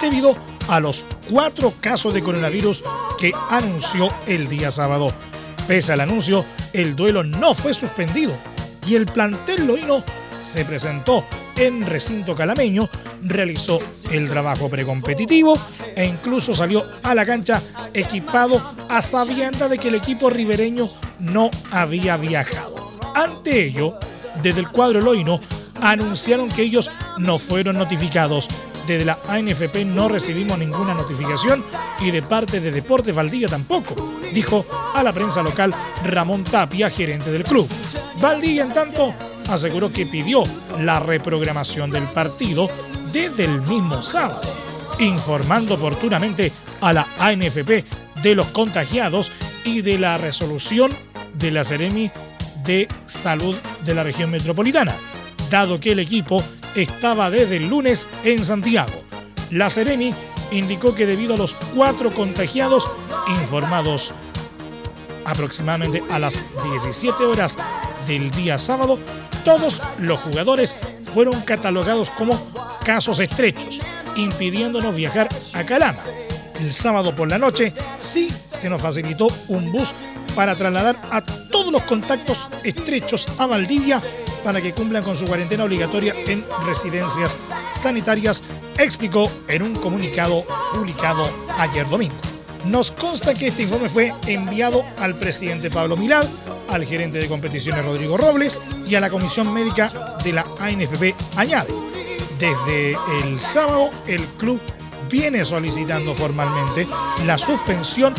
debido 0.00 0.34
a 0.66 0.80
los 0.80 1.06
cuatro 1.30 1.72
casos 1.80 2.12
de 2.12 2.24
coronavirus 2.24 2.82
que 3.20 3.32
anunció 3.50 4.08
el 4.26 4.48
día 4.48 4.72
sábado. 4.72 5.12
Pese 5.66 5.92
al 5.92 6.00
anuncio, 6.00 6.44
el 6.74 6.94
duelo 6.94 7.24
no 7.24 7.54
fue 7.54 7.72
suspendido 7.72 8.36
y 8.86 8.96
el 8.96 9.06
plantel 9.06 9.66
loíno 9.66 10.04
se 10.42 10.64
presentó 10.64 11.24
en 11.56 11.86
recinto 11.86 12.34
calameño, 12.34 12.88
realizó 13.22 13.80
el 14.10 14.28
trabajo 14.28 14.68
precompetitivo 14.68 15.58
e 15.96 16.04
incluso 16.04 16.54
salió 16.54 16.84
a 17.02 17.14
la 17.14 17.24
cancha 17.24 17.62
equipado 17.94 18.74
a 18.90 19.00
sabienda 19.00 19.68
de 19.68 19.78
que 19.78 19.88
el 19.88 19.94
equipo 19.94 20.28
ribereño 20.28 20.88
no 21.20 21.50
había 21.70 22.18
viajado. 22.18 22.92
Ante 23.14 23.64
ello, 23.64 23.98
desde 24.42 24.60
el 24.60 24.68
cuadro 24.68 25.00
loino 25.00 25.40
anunciaron 25.80 26.50
que 26.50 26.62
ellos 26.62 26.90
no 27.18 27.38
fueron 27.38 27.78
notificados 27.78 28.48
desde 28.86 29.04
la 29.04 29.18
ANFP 29.28 29.84
no 29.86 30.08
recibimos 30.08 30.58
ninguna 30.58 30.94
notificación 30.94 31.64
y 32.00 32.10
de 32.10 32.22
parte 32.22 32.60
de 32.60 32.70
Deportes 32.70 33.14
Valdivia 33.14 33.48
tampoco, 33.48 33.94
dijo 34.32 34.64
a 34.94 35.02
la 35.02 35.12
prensa 35.12 35.42
local 35.42 35.74
Ramón 36.04 36.44
Tapia, 36.44 36.90
gerente 36.90 37.30
del 37.30 37.44
club. 37.44 37.68
Valdivia, 38.20 38.64
en 38.64 38.72
tanto, 38.72 39.14
aseguró 39.48 39.92
que 39.92 40.06
pidió 40.06 40.42
la 40.80 41.00
reprogramación 41.00 41.90
del 41.90 42.04
partido 42.04 42.68
desde 43.12 43.44
el 43.44 43.60
mismo 43.62 44.02
sábado, 44.02 44.42
informando 44.98 45.74
oportunamente 45.74 46.52
a 46.80 46.92
la 46.92 47.06
ANFP 47.18 47.84
de 48.22 48.34
los 48.34 48.46
contagiados 48.46 49.32
y 49.64 49.80
de 49.80 49.98
la 49.98 50.18
resolución 50.18 50.90
de 51.34 51.50
la 51.50 51.64
Seremi 51.64 52.10
de 52.64 52.88
Salud 53.06 53.56
de 53.84 53.94
la 53.94 54.02
región 54.02 54.30
metropolitana, 54.30 54.94
dado 55.50 55.78
que 55.78 55.92
el 55.92 55.98
equipo 55.98 56.42
estaba 56.74 57.30
desde 57.30 57.56
el 57.56 57.68
lunes 57.68 58.06
en 58.24 58.44
Santiago. 58.44 58.92
La 59.50 59.70
Sereni 59.70 60.14
indicó 60.50 60.94
que 60.94 61.06
debido 61.06 61.34
a 61.34 61.38
los 61.38 61.54
cuatro 61.74 62.12
contagiados 62.12 62.90
informados 63.40 64.14
aproximadamente 65.24 66.02
a 66.10 66.18
las 66.18 66.54
17 66.62 67.24
horas 67.24 67.56
del 68.06 68.30
día 68.30 68.58
sábado, 68.58 68.98
todos 69.44 69.80
los 69.98 70.20
jugadores 70.20 70.76
fueron 71.12 71.40
catalogados 71.42 72.10
como 72.10 72.38
casos 72.84 73.20
estrechos, 73.20 73.80
impidiéndonos 74.16 74.94
viajar 74.94 75.28
a 75.54 75.64
Calama. 75.64 76.00
El 76.60 76.72
sábado 76.72 77.14
por 77.14 77.30
la 77.30 77.38
noche 77.38 77.72
sí 77.98 78.28
se 78.48 78.70
nos 78.70 78.80
facilitó 78.80 79.28
un 79.48 79.72
bus 79.72 79.92
para 80.34 80.54
trasladar 80.54 81.00
a 81.10 81.20
todos 81.22 81.72
los 81.72 81.82
contactos 81.82 82.48
estrechos 82.64 83.26
a 83.38 83.46
Valdivia 83.46 84.00
para 84.42 84.60
que 84.60 84.72
cumplan 84.72 85.02
con 85.02 85.16
su 85.16 85.24
cuarentena 85.24 85.64
obligatoria 85.64 86.14
en 86.26 86.44
residencias 86.66 87.38
sanitarias, 87.72 88.42
explicó 88.78 89.30
en 89.48 89.62
un 89.62 89.74
comunicado 89.74 90.44
publicado 90.74 91.28
ayer 91.58 91.88
domingo. 91.88 92.14
Nos 92.66 92.90
consta 92.90 93.34
que 93.34 93.48
este 93.48 93.62
informe 93.62 93.88
fue 93.88 94.12
enviado 94.26 94.84
al 94.98 95.16
presidente 95.18 95.70
Pablo 95.70 95.96
Milad, 95.96 96.26
al 96.68 96.84
gerente 96.84 97.18
de 97.18 97.28
competiciones 97.28 97.84
Rodrigo 97.84 98.16
Robles 98.16 98.60
y 98.86 98.94
a 98.94 99.00
la 99.00 99.10
comisión 99.10 99.52
médica 99.52 100.16
de 100.22 100.32
la 100.32 100.46
ANFP 100.60 101.14
añade. 101.36 101.72
Desde 102.38 102.96
el 103.22 103.40
sábado 103.40 103.90
el 104.06 104.22
club 104.38 104.60
viene 105.10 105.44
solicitando 105.44 106.14
formalmente 106.14 106.86
la 107.26 107.38
suspensión 107.38 108.14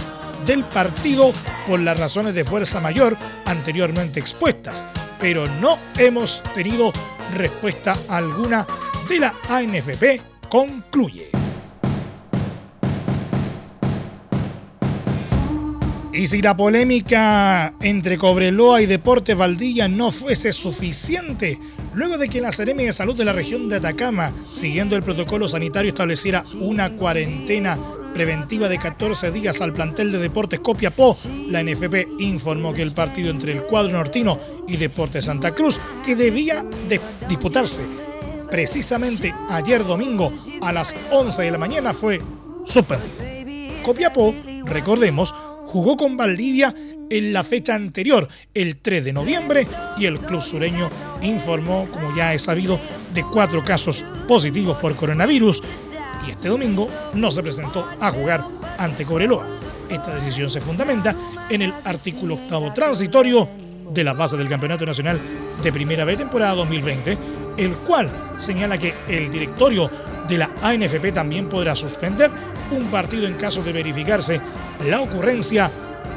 del 0.45 0.63
partido 0.63 1.31
por 1.67 1.79
las 1.79 1.99
razones 1.99 2.33
de 2.35 2.45
fuerza 2.45 2.79
mayor 2.79 3.17
anteriormente 3.45 4.19
expuestas 4.19 4.83
pero 5.19 5.45
no 5.61 5.77
hemos 5.97 6.43
tenido 6.53 6.91
respuesta 7.35 7.93
alguna 8.09 8.65
de 9.09 9.19
la 9.19 9.33
ANFP, 9.49 10.21
concluye. 10.49 11.29
Y 16.13 16.27
si 16.27 16.41
la 16.41 16.55
polémica 16.55 17.73
entre 17.81 18.17
Cobreloa 18.17 18.81
y 18.81 18.85
Deportes 18.85 19.35
Valdilla 19.35 19.89
no 19.89 20.11
fuese 20.11 20.53
suficiente, 20.53 21.59
luego 21.93 22.17
de 22.17 22.29
que 22.29 22.39
la 22.39 22.53
Seremi 22.53 22.85
de 22.85 22.93
Salud 22.93 23.17
de 23.17 23.25
la 23.25 23.33
región 23.33 23.67
de 23.67 23.77
Atacama, 23.77 24.31
siguiendo 24.49 24.95
el 24.95 25.03
protocolo 25.03 25.49
sanitario, 25.49 25.89
estableciera 25.89 26.43
una 26.61 26.91
cuarentena 26.91 27.77
preventiva 28.15 28.69
de 28.69 28.79
14 28.79 29.29
días 29.29 29.60
al 29.60 29.74
plantel 29.74 30.10
de 30.10 30.19
Deportes 30.19 30.62
Copiapó, 30.62 31.17
la 31.50 31.62
NFP 31.62 32.07
informó 32.19 32.74
que 32.74 32.81
el 32.81 32.93
partido 32.93 33.29
entre 33.29 33.51
el 33.51 33.63
cuadro 33.63 33.91
nortino 33.91 34.39
y 34.69 34.77
Deportes 34.77 35.25
Santa 35.25 35.53
Cruz, 35.53 35.81
que 36.05 36.15
debía 36.15 36.63
de 36.88 37.01
disputarse 37.27 37.81
precisamente 38.50 39.36
ayer 39.50 39.86
domingo 39.86 40.31
a 40.62 40.72
las 40.72 40.95
11 41.12 41.41
de 41.41 41.51
la 41.51 41.57
mañana, 41.57 41.93
fue 41.93 42.22
suspendido. 42.63 43.84
Copiapó, 43.84 44.34
recordemos, 44.63 45.36
jugó 45.65 45.98
con 45.98 46.15
Valdivia 46.15 46.74
en 47.10 47.34
la 47.34 47.43
fecha 47.43 47.75
anterior, 47.75 48.29
el 48.53 48.77
3 48.77 49.03
de 49.03 49.12
noviembre, 49.12 49.67
y 49.98 50.05
el 50.05 50.19
club 50.19 50.41
sureño 50.41 50.89
informó, 51.22 51.86
como 51.91 52.15
ya 52.15 52.34
he 52.34 52.39
sabido, 52.39 52.79
de 53.13 53.24
cuatro 53.24 53.63
casos 53.63 54.05
positivos 54.25 54.77
por 54.77 54.95
coronavirus 54.95 55.62
y 56.25 56.31
este 56.31 56.50
domingo 56.50 56.89
no 57.13 57.31
se 57.31 57.43
presentó 57.43 57.88
a 58.00 58.12
jugar 58.12 58.45
ante 58.77 59.05
Cobreloa. 59.05 59.45
Esta 59.89 60.15
decisión 60.15 60.50
se 60.50 60.62
fundamenta 60.62 61.15
en 61.50 61.62
el 61.62 61.74
artículo 61.84 62.36
octavo 62.36 62.74
transitorio 62.74 63.48
de 63.91 64.03
la 64.03 64.13
base 64.13 64.38
del 64.38 64.50
Campeonato 64.50 64.86
Nacional 64.86 65.19
de 65.62 65.72
Primera 65.72 66.05
B 66.05 66.17
temporada 66.17 66.55
2020, 66.55 67.17
el 67.57 67.74
cual 67.74 68.10
señala 68.38 68.77
que 68.77 68.93
el 69.07 69.29
directorio 69.29 69.89
de 70.27 70.38
la 70.38 70.50
ANFP 70.62 71.13
también 71.13 71.48
podrá 71.48 71.75
suspender 71.75 72.31
un 72.72 72.86
partido 72.86 73.27
en 73.27 73.36
caso 73.36 73.62
de 73.62 73.72
verificarse 73.72 74.41
la 74.89 75.01
ocurrencia 75.01 75.69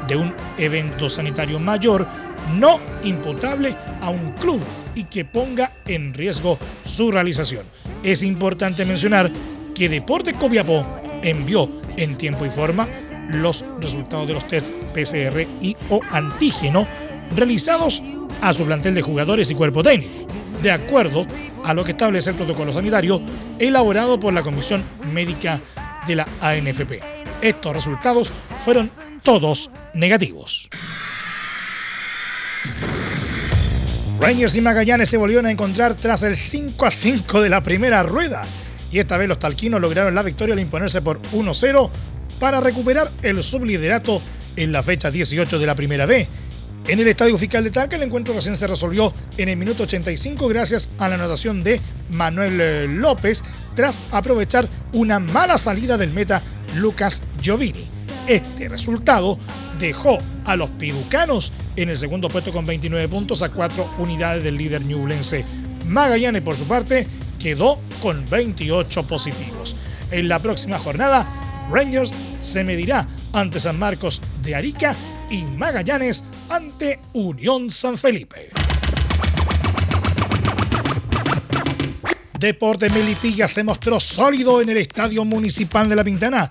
de 0.07 0.15
un 0.15 0.33
evento 0.57 1.09
sanitario 1.09 1.59
mayor 1.59 2.07
no 2.57 2.79
imputable 3.03 3.75
a 4.01 4.09
un 4.09 4.31
club 4.33 4.59
y 4.95 5.03
que 5.03 5.25
ponga 5.25 5.71
en 5.85 6.13
riesgo 6.13 6.57
su 6.85 7.11
realización. 7.11 7.63
Es 8.03 8.23
importante 8.23 8.85
mencionar 8.85 9.29
que 9.75 9.89
Deporte 9.89 10.33
Copiapó 10.33 10.85
envió 11.21 11.69
en 11.97 12.17
tiempo 12.17 12.45
y 12.45 12.49
forma 12.49 12.87
los 13.29 13.63
resultados 13.79 14.27
de 14.27 14.33
los 14.33 14.47
test 14.47 14.71
PCR 14.93 15.45
y 15.61 15.75
o 15.89 16.01
antígeno 16.11 16.87
realizados 17.35 18.01
a 18.41 18.53
su 18.53 18.65
plantel 18.65 18.95
de 18.95 19.01
jugadores 19.01 19.51
y 19.51 19.55
cuerpo 19.55 19.83
técnico, 19.83 20.27
de 20.61 20.71
acuerdo 20.71 21.25
a 21.63 21.73
lo 21.73 21.83
que 21.83 21.91
establece 21.91 22.31
el 22.31 22.35
protocolo 22.35 22.73
sanitario 22.73 23.21
elaborado 23.59 24.19
por 24.19 24.33
la 24.33 24.41
Comisión 24.41 24.83
Médica 25.13 25.59
de 26.07 26.15
la 26.15 26.27
ANFP. 26.41 27.01
Estos 27.41 27.73
resultados 27.73 28.31
fueron 28.63 28.89
todos 29.23 29.69
negativos. 29.93 30.69
Rangers 34.19 34.55
y 34.55 34.61
Magallanes 34.61 35.09
se 35.09 35.17
volvieron 35.17 35.45
a 35.45 35.51
encontrar 35.51 35.93
tras 35.95 36.23
el 36.23 36.35
5 36.35 36.85
a 36.85 36.91
5 36.91 37.41
de 37.41 37.49
la 37.49 37.61
primera 37.61 38.03
rueda 38.03 38.45
y 38.91 38.99
esta 38.99 39.17
vez 39.17 39.27
los 39.27 39.39
talquinos 39.39 39.81
lograron 39.81 40.15
la 40.15 40.23
victoria 40.23 40.53
al 40.53 40.59
imponerse 40.59 41.01
por 41.01 41.21
1-0 41.33 41.89
para 42.39 42.59
recuperar 42.59 43.09
el 43.21 43.43
subliderato 43.43 44.21
en 44.55 44.71
la 44.71 44.83
fecha 44.83 45.11
18 45.11 45.59
de 45.59 45.65
la 45.65 45.75
primera 45.75 46.05
B. 46.05 46.27
En 46.87 46.99
el 46.99 47.07
Estadio 47.07 47.37
Fiscal 47.37 47.63
de 47.63 47.71
Talca 47.71 47.97
el 47.97 48.03
encuentro 48.03 48.33
recién 48.33 48.57
se 48.57 48.65
resolvió 48.65 49.13
en 49.37 49.49
el 49.49 49.57
minuto 49.57 49.83
85 49.83 50.47
gracias 50.47 50.89
a 50.97 51.07
la 51.07 51.15
anotación 51.15 51.63
de 51.63 51.79
Manuel 52.09 52.59
eh, 52.59 52.87
López 52.87 53.43
tras 53.75 53.99
aprovechar 54.11 54.67
una 54.93 55.19
mala 55.19 55.57
salida 55.57 55.97
del 55.97 56.11
meta 56.11 56.41
Lucas 56.75 57.21
Giovini. 57.41 57.85
Este 58.27 58.69
resultado 58.69 59.37
dejó 59.79 60.19
a 60.45 60.55
los 60.55 60.69
piducanos 60.71 61.51
en 61.75 61.89
el 61.89 61.97
segundo 61.97 62.27
puesto 62.29 62.51
con 62.51 62.65
29 62.65 63.07
puntos 63.07 63.43
a 63.43 63.49
4 63.49 63.95
unidades 63.99 64.43
del 64.43 64.57
líder 64.57 64.83
ñublense. 64.83 65.45
Magallanes, 65.87 66.41
por 66.41 66.55
su 66.55 66.65
parte, 66.65 67.07
quedó 67.39 67.79
con 68.01 68.29
28 68.29 69.03
positivos. 69.03 69.75
En 70.11 70.27
la 70.27 70.39
próxima 70.39 70.77
jornada, 70.77 71.27
Rangers 71.71 72.13
se 72.41 72.63
medirá 72.63 73.07
ante 73.33 73.59
San 73.59 73.79
Marcos 73.79 74.21
de 74.41 74.55
Arica 74.55 74.95
y 75.29 75.43
Magallanes 75.43 76.23
ante 76.49 76.99
Unión 77.13 77.71
San 77.71 77.97
Felipe. 77.97 78.49
Deporte 82.39 82.89
Melipilla 82.89 83.47
se 83.47 83.63
mostró 83.63 83.99
sólido 83.99 84.61
en 84.61 84.69
el 84.69 84.77
Estadio 84.77 85.25
Municipal 85.25 85.89
de 85.89 85.95
La 85.95 86.05
Pintana 86.05 86.49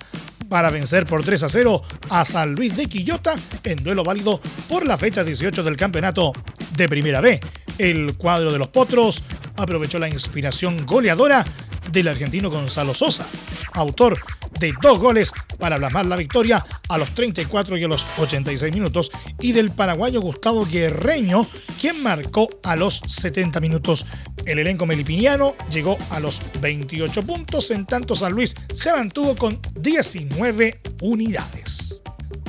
para 0.48 0.70
vencer 0.70 1.06
por 1.06 1.24
3 1.24 1.42
a 1.44 1.48
0 1.48 1.82
a 2.10 2.24
San 2.24 2.54
Luis 2.54 2.76
de 2.76 2.86
Quillota 2.86 3.34
en 3.64 3.82
duelo 3.82 4.02
válido 4.02 4.40
por 4.68 4.86
la 4.86 4.98
fecha 4.98 5.24
18 5.24 5.62
del 5.62 5.76
campeonato 5.76 6.32
de 6.76 6.88
Primera 6.88 7.20
B. 7.20 7.40
El 7.78 8.16
cuadro 8.16 8.52
de 8.52 8.58
los 8.58 8.68
Potros 8.68 9.22
aprovechó 9.58 9.98
la 9.98 10.08
inspiración 10.08 10.86
goleadora 10.86 11.44
del 11.92 12.08
argentino 12.08 12.50
Gonzalo 12.50 12.94
Sosa, 12.94 13.26
autor 13.72 14.18
de 14.58 14.74
dos 14.80 14.98
goles 14.98 15.32
para 15.58 15.76
plasmar 15.76 16.06
la 16.06 16.16
victoria 16.16 16.64
a 16.88 16.98
los 16.98 17.14
34 17.14 17.76
y 17.76 17.84
a 17.84 17.88
los 17.88 18.06
86 18.18 18.72
minutos, 18.72 19.10
y 19.40 19.52
del 19.52 19.70
paraguayo 19.70 20.20
Gustavo 20.20 20.66
Guerreño, 20.66 21.48
quien 21.80 22.02
marcó 22.02 22.48
a 22.64 22.76
los 22.76 23.02
70 23.06 23.60
minutos. 23.60 24.06
El 24.44 24.58
elenco 24.58 24.86
melipiniano 24.86 25.54
llegó 25.70 25.98
a 26.10 26.20
los 26.20 26.40
28 26.60 27.22
puntos, 27.24 27.70
en 27.70 27.86
tanto 27.86 28.14
San 28.14 28.32
Luis 28.32 28.54
se 28.72 28.92
mantuvo 28.92 29.36
con 29.36 29.60
19 29.74 30.80
unidades. 31.02 32.00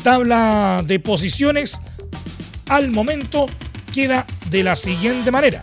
Tabla 0.03 0.83
de 0.85 0.99
posiciones 0.99 1.79
al 2.67 2.91
momento 2.91 3.47
queda 3.93 4.25
de 4.49 4.63
la 4.63 4.75
siguiente 4.75 5.31
manera. 5.31 5.61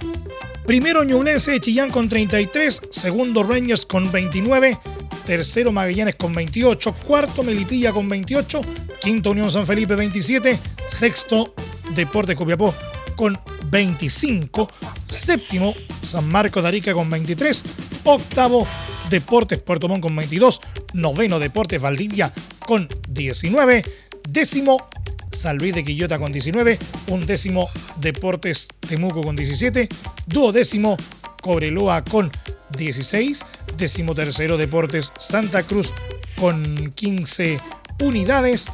Primero 0.67 1.05
Ñublense 1.05 1.53
de 1.53 1.61
Chillán 1.61 1.91
con 1.91 2.09
33, 2.09 2.89
segundo 2.91 3.45
Rangers 3.45 3.87
con 3.87 4.11
29, 4.11 4.77
tercero 5.25 5.71
Magallanes 5.71 6.17
con 6.17 6.35
28, 6.35 6.93
cuarto 7.07 7.45
Melipilla 7.45 7.93
con 7.93 8.09
28, 8.09 8.63
quinto 9.01 9.31
Unión 9.31 9.49
San 9.53 9.65
Felipe 9.65 9.95
27, 9.95 10.59
sexto 10.89 11.55
Deporte 11.95 12.35
Copiapó 12.35 12.75
con 13.15 13.39
25, 13.71 14.69
séptimo 15.07 15.73
San 16.03 16.29
Marcos 16.29 16.65
de 16.65 16.69
Arica 16.69 16.93
con 16.93 17.09
23, 17.09 17.63
octavo 18.03 18.67
Deportes 19.09 19.61
Puerto 19.61 19.87
Montt 19.87 20.03
con 20.03 20.17
22, 20.17 20.61
noveno 20.95 21.39
Deportes 21.39 21.81
Valdivia 21.81 22.33
con 22.59 22.89
19, 23.09 23.85
décimo 24.29 24.89
San 25.37 25.59
Luis 25.59 25.75
de 25.75 25.85
Quillota 25.85 26.19
con 26.19 26.33
19, 26.33 26.79
un 27.09 27.27
décimo 27.27 27.69
Deportes 28.01 28.69
Temuco 28.81 29.21
con 29.21 29.37
17, 29.37 29.89
duodécimo 30.27 30.97
Cobreloa 31.43 32.03
con 32.03 32.31
16, 32.77 33.45
décimo 33.77 34.15
tercero 34.15 34.57
Deportes 34.57 35.13
Santa 35.19 35.63
Cruz 35.63 35.93
con 36.37 36.91
15 36.95 37.61
unidades, 38.01 38.67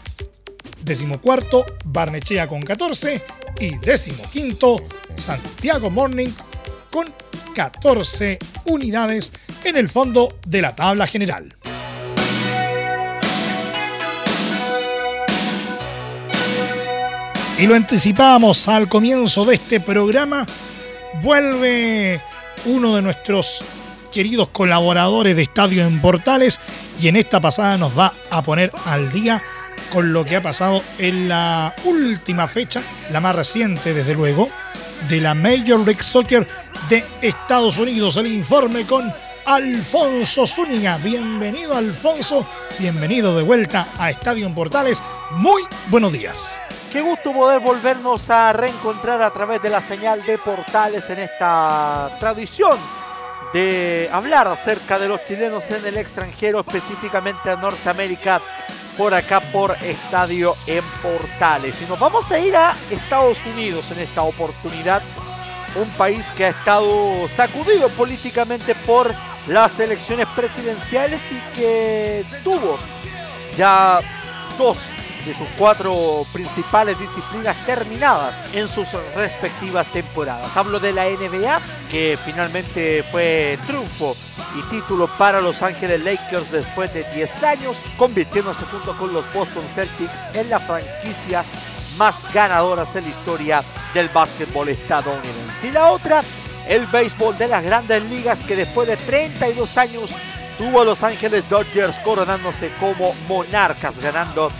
décimo 0.82 1.20
cuarto 1.20 1.66
Barnechea 1.84 2.46
con 2.46 2.62
14 2.62 3.20
y 3.60 3.76
décimo 3.78 4.22
quinto 4.32 4.76
Santiago 5.16 5.90
Morning 5.90 6.30
con 6.90 7.12
14 7.54 8.38
unidades 8.66 9.32
en 9.64 9.76
el 9.76 9.88
fondo 9.88 10.38
de 10.46 10.62
la 10.62 10.74
tabla 10.74 11.06
general. 11.06 11.54
Y 17.58 17.66
lo 17.66 17.74
anticipábamos 17.74 18.66
al 18.68 18.88
comienzo 18.88 19.44
de 19.44 19.56
este 19.56 19.78
programa, 19.78 20.46
vuelve 21.20 22.20
uno 22.64 22.96
de 22.96 23.02
nuestros 23.02 23.62
queridos 24.10 24.48
colaboradores 24.48 25.36
de 25.36 25.42
Estadio 25.42 25.84
en 25.84 26.00
Portales 26.00 26.60
y 27.00 27.08
en 27.08 27.16
esta 27.16 27.40
pasada 27.40 27.76
nos 27.76 27.96
va 27.96 28.12
a 28.30 28.42
poner 28.42 28.72
al 28.86 29.12
día 29.12 29.42
con 29.92 30.12
lo 30.12 30.24
que 30.24 30.36
ha 30.36 30.42
pasado 30.42 30.82
en 30.98 31.28
la 31.28 31.74
última 31.84 32.48
fecha, 32.48 32.82
la 33.10 33.20
más 33.20 33.34
reciente 33.34 33.92
desde 33.92 34.14
luego, 34.14 34.48
de 35.08 35.20
la 35.20 35.34
Major 35.34 35.80
League 35.80 36.02
Soccer 36.02 36.48
de 36.88 37.04
Estados 37.20 37.78
Unidos. 37.78 38.16
El 38.16 38.28
informe 38.28 38.86
con 38.86 39.12
Alfonso 39.44 40.46
Zúñiga. 40.46 40.98
Bienvenido 40.98 41.74
Alfonso, 41.74 42.46
bienvenido 42.78 43.36
de 43.36 43.42
vuelta 43.42 43.88
a 43.98 44.10
Estadio 44.10 44.46
en 44.46 44.54
Portales. 44.54 45.02
Muy 45.32 45.62
buenos 45.88 46.12
días. 46.12 46.58
Qué 46.92 47.00
gusto 47.00 47.32
poder 47.32 47.60
volvernos 47.60 48.30
a 48.30 48.52
reencontrar 48.52 49.22
a 49.22 49.30
través 49.30 49.62
de 49.62 49.70
la 49.70 49.80
señal 49.80 50.22
de 50.24 50.38
portales 50.38 51.08
en 51.10 51.20
esta 51.20 52.10
tradición 52.20 52.78
de 53.52 54.08
hablar 54.12 54.46
acerca 54.48 54.98
de 54.98 55.08
los 55.08 55.24
chilenos 55.26 55.70
en 55.70 55.84
el 55.84 55.96
extranjero, 55.96 56.60
específicamente 56.60 57.50
a 57.50 57.56
Norteamérica, 57.56 58.40
por 58.96 59.12
acá 59.12 59.40
por 59.40 59.72
Estadio 59.82 60.54
en 60.66 60.84
Portales. 61.02 61.80
Y 61.82 61.86
nos 61.86 61.98
vamos 61.98 62.30
a 62.30 62.38
ir 62.38 62.54
a 62.54 62.74
Estados 62.90 63.38
Unidos 63.44 63.84
en 63.90 64.00
esta 64.00 64.22
oportunidad, 64.22 65.02
un 65.74 65.88
país 65.90 66.26
que 66.36 66.46
ha 66.46 66.50
estado 66.50 67.26
sacudido 67.28 67.88
políticamente 67.90 68.74
por 68.86 69.14
las 69.46 69.78
elecciones 69.80 70.26
presidenciales 70.36 71.22
y 71.32 71.56
que 71.56 72.24
tuvo 72.44 72.78
ya 73.56 74.00
dos 74.58 74.76
de 75.24 75.34
sus 75.34 75.48
cuatro 75.56 76.24
principales 76.32 76.98
disciplinas 76.98 77.56
terminadas 77.64 78.34
en 78.54 78.66
sus 78.66 78.88
respectivas 79.14 79.86
temporadas. 79.88 80.56
Hablo 80.56 80.80
de 80.80 80.92
la 80.92 81.04
NBA, 81.04 81.60
que 81.90 82.18
finalmente 82.24 83.04
fue 83.10 83.58
triunfo 83.66 84.16
y 84.56 84.62
título 84.70 85.08
para 85.18 85.40
Los 85.40 85.62
Ángeles 85.62 86.02
Lakers 86.04 86.50
después 86.50 86.92
de 86.92 87.04
10 87.14 87.42
años, 87.44 87.76
convirtiéndose 87.96 88.64
junto 88.64 88.96
con 88.98 89.12
los 89.12 89.24
Boston 89.32 89.64
Celtics 89.74 90.34
en 90.34 90.50
la 90.50 90.58
franquicia 90.58 91.44
más 91.98 92.32
ganadoras 92.32 92.94
en 92.96 93.04
la 93.04 93.10
historia 93.10 93.64
del 93.94 94.08
básquetbol 94.08 94.68
estadounidense. 94.68 95.68
Y 95.68 95.70
la 95.70 95.88
otra, 95.88 96.22
el 96.68 96.86
béisbol 96.86 97.36
de 97.38 97.48
las 97.48 97.62
grandes 97.62 98.02
ligas, 98.04 98.38
que 98.40 98.56
después 98.56 98.88
de 98.88 98.96
32 98.96 99.78
años 99.78 100.10
tuvo 100.58 100.82
a 100.82 100.84
Los 100.84 101.02
Ángeles 101.02 101.48
Dodgers 101.48 101.96
coronándose 102.04 102.70
como 102.78 103.14
monarcas, 103.28 103.98
ganando 103.98 104.50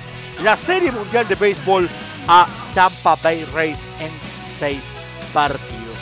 la 0.43 0.57
Serie 0.57 0.91
Mundial 0.91 1.29
de 1.29 1.35
Béisbol 1.35 1.89
a 2.29 2.47
Tampa 2.75 3.17
Bay 3.23 3.45
Rays 3.55 3.79
en 4.01 4.11
seis 4.59 4.83
partidos. 5.33 5.97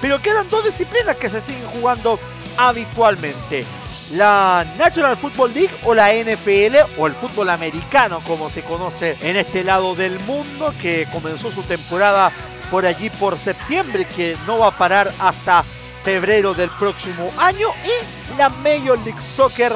Pero 0.00 0.20
quedan 0.20 0.48
dos 0.48 0.64
disciplinas 0.64 1.16
que 1.16 1.30
se 1.30 1.40
siguen 1.40 1.66
jugando 1.66 2.18
habitualmente. 2.56 3.64
La 4.12 4.64
National 4.78 5.18
Football 5.18 5.52
League 5.52 5.74
o 5.84 5.94
la 5.94 6.12
NFL 6.14 6.98
o 6.98 7.06
el 7.06 7.12
fútbol 7.14 7.50
americano 7.50 8.20
como 8.26 8.48
se 8.48 8.62
conoce 8.62 9.18
en 9.20 9.36
este 9.36 9.64
lado 9.64 9.94
del 9.94 10.18
mundo 10.20 10.72
que 10.80 11.06
comenzó 11.12 11.52
su 11.52 11.62
temporada 11.62 12.32
por 12.70 12.86
allí 12.86 13.10
por 13.10 13.38
septiembre 13.38 14.04
que 14.04 14.36
no 14.46 14.58
va 14.58 14.68
a 14.68 14.78
parar 14.78 15.12
hasta 15.20 15.64
febrero 16.04 16.54
del 16.54 16.70
próximo 16.70 17.32
año 17.38 17.68
y 17.84 18.36
la 18.36 18.48
Major 18.48 18.98
League 19.00 19.20
Soccer 19.20 19.72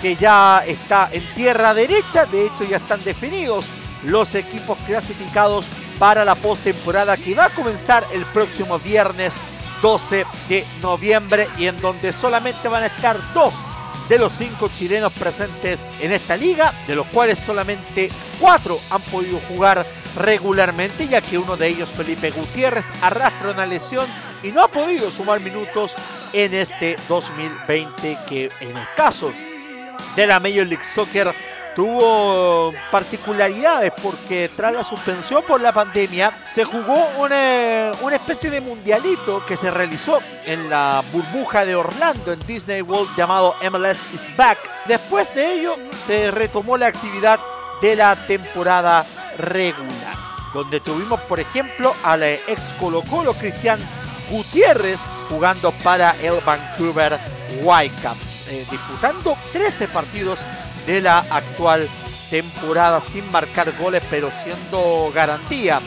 que 0.00 0.16
ya 0.16 0.62
está 0.66 1.08
en 1.12 1.24
tierra 1.34 1.72
derecha. 1.72 2.26
De 2.26 2.46
hecho, 2.46 2.64
ya 2.64 2.76
están 2.76 3.02
definidos 3.04 3.64
los 4.04 4.34
equipos 4.34 4.76
clasificados 4.86 5.66
para 5.98 6.24
la 6.24 6.34
postemporada 6.34 7.16
que 7.16 7.34
va 7.34 7.46
a 7.46 7.50
comenzar 7.50 8.06
el 8.12 8.24
próximo 8.26 8.78
viernes 8.78 9.32
12 9.80 10.26
de 10.48 10.66
noviembre 10.82 11.48
y 11.58 11.66
en 11.66 11.80
donde 11.80 12.12
solamente 12.12 12.68
van 12.68 12.82
a 12.82 12.86
estar 12.86 13.18
dos 13.32 13.54
de 14.08 14.18
los 14.18 14.32
cinco 14.36 14.68
chilenos 14.76 15.12
presentes 15.12 15.84
en 16.00 16.12
esta 16.12 16.36
liga, 16.36 16.74
de 16.86 16.94
los 16.94 17.06
cuales 17.06 17.38
solamente 17.38 18.10
cuatro 18.38 18.78
han 18.90 19.00
podido 19.02 19.40
jugar 19.48 19.86
regularmente, 20.16 21.08
ya 21.08 21.20
que 21.20 21.38
uno 21.38 21.56
de 21.56 21.68
ellos, 21.68 21.90
Felipe 21.90 22.30
Gutiérrez, 22.30 22.86
arrastra 23.02 23.50
una 23.50 23.66
lesión 23.66 24.06
y 24.42 24.52
no 24.52 24.62
ha 24.62 24.68
podido 24.68 25.10
sumar 25.10 25.40
minutos 25.40 25.94
en 26.32 26.54
este 26.54 26.96
2020, 27.08 28.18
que 28.28 28.50
en 28.60 28.76
el 28.76 28.86
caso 28.96 29.32
de 30.16 30.26
la 30.26 30.40
Major 30.40 30.66
League 30.66 30.84
Soccer 30.84 31.34
tuvo 31.74 32.70
particularidades 32.90 33.92
porque 34.02 34.50
tras 34.56 34.72
la 34.72 34.84
suspensión 34.84 35.42
por 35.42 35.60
la 35.60 35.72
pandemia 35.72 36.32
se 36.54 36.64
jugó 36.64 37.08
una, 37.18 37.92
una, 38.00 38.16
especie 38.16 38.50
de 38.50 38.60
mundialito 38.60 39.44
que 39.44 39.56
se 39.56 39.70
realizó 39.70 40.20
en 40.46 40.70
la 40.70 41.02
burbuja 41.12 41.64
de 41.64 41.74
Orlando 41.74 42.32
en 42.32 42.46
Disney 42.46 42.82
World 42.82 43.16
llamado 43.16 43.56
MLS 43.70 43.98
is 44.12 44.36
Back. 44.36 44.58
Después 44.86 45.34
de 45.34 45.54
ello 45.54 45.76
se 46.06 46.30
retomó 46.30 46.76
la 46.76 46.86
actividad 46.86 47.40
de 47.82 47.96
la 47.96 48.14
temporada 48.14 49.04
regular, 49.38 50.16
donde 50.52 50.80
tuvimos 50.80 51.20
por 51.22 51.40
ejemplo 51.40 51.94
al 52.04 52.22
ex 52.22 52.60
Colo 52.78 53.02
Colo 53.02 53.34
Cristian 53.34 53.80
Gutiérrez 54.30 55.00
jugando 55.28 55.72
para 55.82 56.16
el 56.22 56.40
Vancouver 56.44 57.18
Whitecaps. 57.62 58.48
Eh, 58.48 58.66
disputando 58.70 59.36
13 59.52 59.88
partidos 59.88 60.38
de 60.86 61.00
la 61.00 61.18
actual 61.30 61.88
temporada 62.30 63.00
sin 63.00 63.30
marcar 63.30 63.72
goles, 63.78 64.02
pero 64.10 64.30
siendo 64.42 65.10
garantía, 65.14 65.80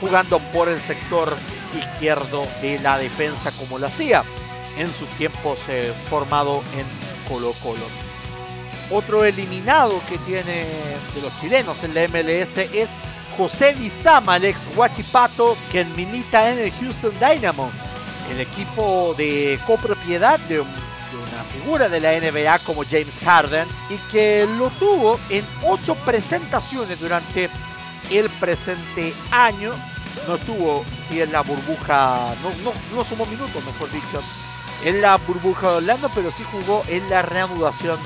jugando 0.00 0.38
por 0.52 0.68
el 0.68 0.80
sector 0.80 1.34
izquierdo 1.76 2.46
de 2.62 2.78
la 2.78 2.98
defensa 2.98 3.50
como 3.58 3.78
lo 3.78 3.86
hacía 3.88 4.24
en 4.78 4.92
sus 4.92 5.08
tiempos 5.18 5.60
eh, 5.68 5.92
formado 6.08 6.62
en 6.76 6.86
Colo 7.28 7.52
Colo. 7.62 8.07
Otro 8.90 9.24
eliminado 9.24 10.00
que 10.08 10.16
tiene 10.18 10.64
de 11.14 11.22
los 11.22 11.38
chilenos 11.40 11.82
en 11.84 11.94
la 11.94 12.08
MLS 12.08 12.56
es 12.72 12.88
José 13.36 13.74
Bizama, 13.74 14.36
el 14.36 14.46
ex 14.46 14.60
Huachipato, 14.74 15.56
que 15.70 15.84
milita 15.84 16.50
en 16.50 16.58
el 16.58 16.72
Houston 16.72 17.12
Dynamo, 17.20 17.70
el 18.32 18.40
equipo 18.40 19.14
de 19.18 19.60
copropiedad 19.66 20.38
de, 20.40 20.60
una 20.60 21.44
figura 21.52 21.88
de 21.88 22.00
la 22.00 22.18
NBA 22.18 22.58
como 22.60 22.82
James 22.82 23.18
Harden 23.24 23.68
y 23.90 23.96
que 24.10 24.46
lo 24.58 24.70
tuvo 24.70 25.18
en 25.30 25.44
ocho 25.66 25.94
presentaciones 25.96 26.98
durante 26.98 27.50
el 28.10 28.30
presente 28.30 29.12
año. 29.30 29.72
No 30.26 30.38
tuvo, 30.38 30.84
si 31.08 31.20
en 31.20 31.30
la 31.30 31.42
burbuja, 31.42 32.34
no, 32.42 32.50
no, 32.64 32.72
no 32.94 33.04
sumó 33.04 33.24
minutos, 33.26 33.64
mejor 33.64 33.90
dicho, 33.92 34.22
en 34.84 35.00
la 35.00 35.16
burbuja 35.16 35.70
de 35.70 35.76
Orlando, 35.76 36.10
pero 36.14 36.30
sí 36.30 36.42
jugó 36.50 36.84
en 36.88 37.08
la 37.08 37.22
reanudación 37.22 37.98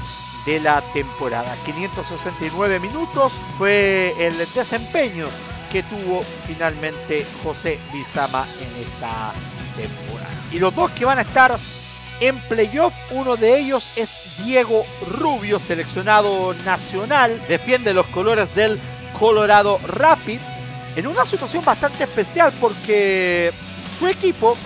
de 0.46 0.60
la 0.60 0.80
temporada. 0.92 1.54
569 1.64 2.80
minutos 2.80 3.32
fue 3.58 4.14
el 4.18 4.36
desempeño 4.36 5.26
que 5.70 5.82
tuvo 5.82 6.22
finalmente 6.46 7.26
José 7.42 7.78
Bizama 7.92 8.44
en 8.60 8.82
esta 8.82 9.32
temporada. 9.76 10.30
Y 10.50 10.58
los 10.58 10.74
dos 10.74 10.90
que 10.90 11.04
van 11.04 11.18
a 11.18 11.22
estar 11.22 11.58
en 12.20 12.38
playoff, 12.40 12.92
uno 13.10 13.36
de 13.36 13.58
ellos 13.58 13.96
es 13.96 14.44
Diego 14.44 14.84
Rubio, 15.18 15.58
seleccionado 15.58 16.54
nacional, 16.64 17.40
defiende 17.48 17.94
los 17.94 18.06
colores 18.08 18.54
del 18.54 18.78
Colorado 19.18 19.80
Rapids 19.84 20.42
en 20.94 21.06
una 21.06 21.24
situación 21.24 21.64
bastante 21.64 22.04
especial 22.04 22.52
porque 22.60 23.52
su 23.98 24.06
equipo 24.06 24.56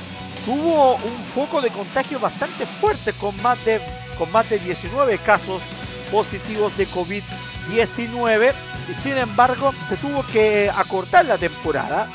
tuvo 0.45 0.95
un 0.95 1.17
foco 1.35 1.61
de 1.61 1.71
contagio 1.71 2.19
bastante 2.19 2.67
fuerte 2.67 3.13
con 3.13 3.41
más 3.43 3.65
de, 3.65 3.81
con 4.19 4.31
más 4.33 4.49
de 4.51 4.59
19 4.59 5.19
casos 5.19 5.63
positivos 6.11 6.77
de 6.77 6.87
COVID-19 6.89 8.53
y 8.91 8.95
sin 8.95 9.17
embargo 9.17 9.73
se 9.89 9.97
tuvo 9.97 10.25
que 10.27 10.71
acortar 10.75 11.25
la 11.25 11.39
temporada. 11.39 12.09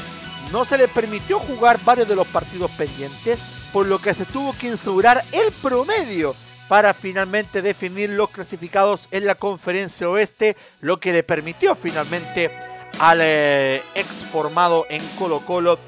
No 0.51 0.65
se 0.65 0.77
le 0.77 0.87
permitió 0.87 1.39
jugar 1.39 1.79
varios 1.83 2.07
de 2.07 2.15
los 2.15 2.27
partidos 2.27 2.71
pendientes, 2.71 3.41
por 3.71 3.85
lo 3.85 3.99
que 3.99 4.13
se 4.13 4.25
tuvo 4.25 4.53
que 4.53 4.67
instaurar 4.67 5.23
el 5.31 5.51
promedio 5.53 6.35
para 6.67 6.93
finalmente 6.93 7.61
definir 7.61 8.09
los 8.11 8.29
clasificados 8.29 9.07
en 9.11 9.25
la 9.25 9.35
conferencia 9.35 10.09
oeste, 10.09 10.55
lo 10.79 10.99
que 10.99 11.13
le 11.13 11.23
permitió 11.23 11.75
finalmente 11.75 12.51
al 12.99 13.19
eh, 13.21 13.83
ex 13.95 14.07
formado 14.31 14.85
en 14.89 15.01
Colo 15.17 15.39
Colo 15.41 15.79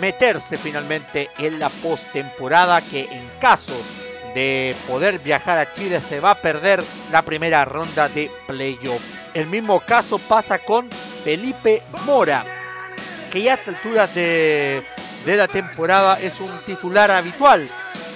meterse 0.00 0.56
finalmente 0.56 1.28
en 1.38 1.58
la 1.58 1.68
postemporada 1.68 2.80
que 2.80 3.04
en 3.04 3.30
caso 3.40 3.74
de 4.34 4.76
poder 4.86 5.18
viajar 5.18 5.58
a 5.58 5.72
Chile 5.72 6.00
se 6.00 6.20
va 6.20 6.32
a 6.32 6.34
perder 6.40 6.82
la 7.10 7.22
primera 7.22 7.64
ronda 7.64 8.08
de 8.08 8.30
playoff. 8.46 9.02
El 9.34 9.46
mismo 9.46 9.80
caso 9.80 10.18
pasa 10.18 10.58
con 10.58 10.88
Felipe 11.24 11.82
Mora, 12.04 12.42
que 13.30 13.42
ya 13.42 13.52
a 13.52 13.56
estas 13.56 13.76
alturas 13.76 14.14
de, 14.14 14.82
de 15.24 15.36
la 15.36 15.48
temporada 15.48 16.18
es 16.20 16.40
un 16.40 16.50
titular 16.66 17.10
habitual 17.10 17.68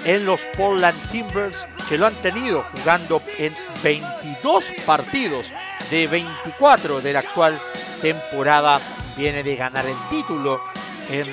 en 0.05 0.27
los 0.27 0.41
Portland 0.57 1.11
Timbers, 1.11 1.67
que 1.89 1.99
lo 1.99 2.07
han 2.07 2.15
tenido 2.17 2.65
jugando 2.73 3.23
en 3.39 3.53
22 3.83 4.65
partidos 4.87 5.51
de 5.91 6.07
24 6.07 7.01
de 7.01 7.13
la 7.13 7.21
actual 7.21 7.59
temporada. 8.01 8.81
Viene 9.17 9.43
de 9.43 9.57
ganar 9.57 9.87
el 9.87 9.97
título 10.11 10.61
en 11.11 11.27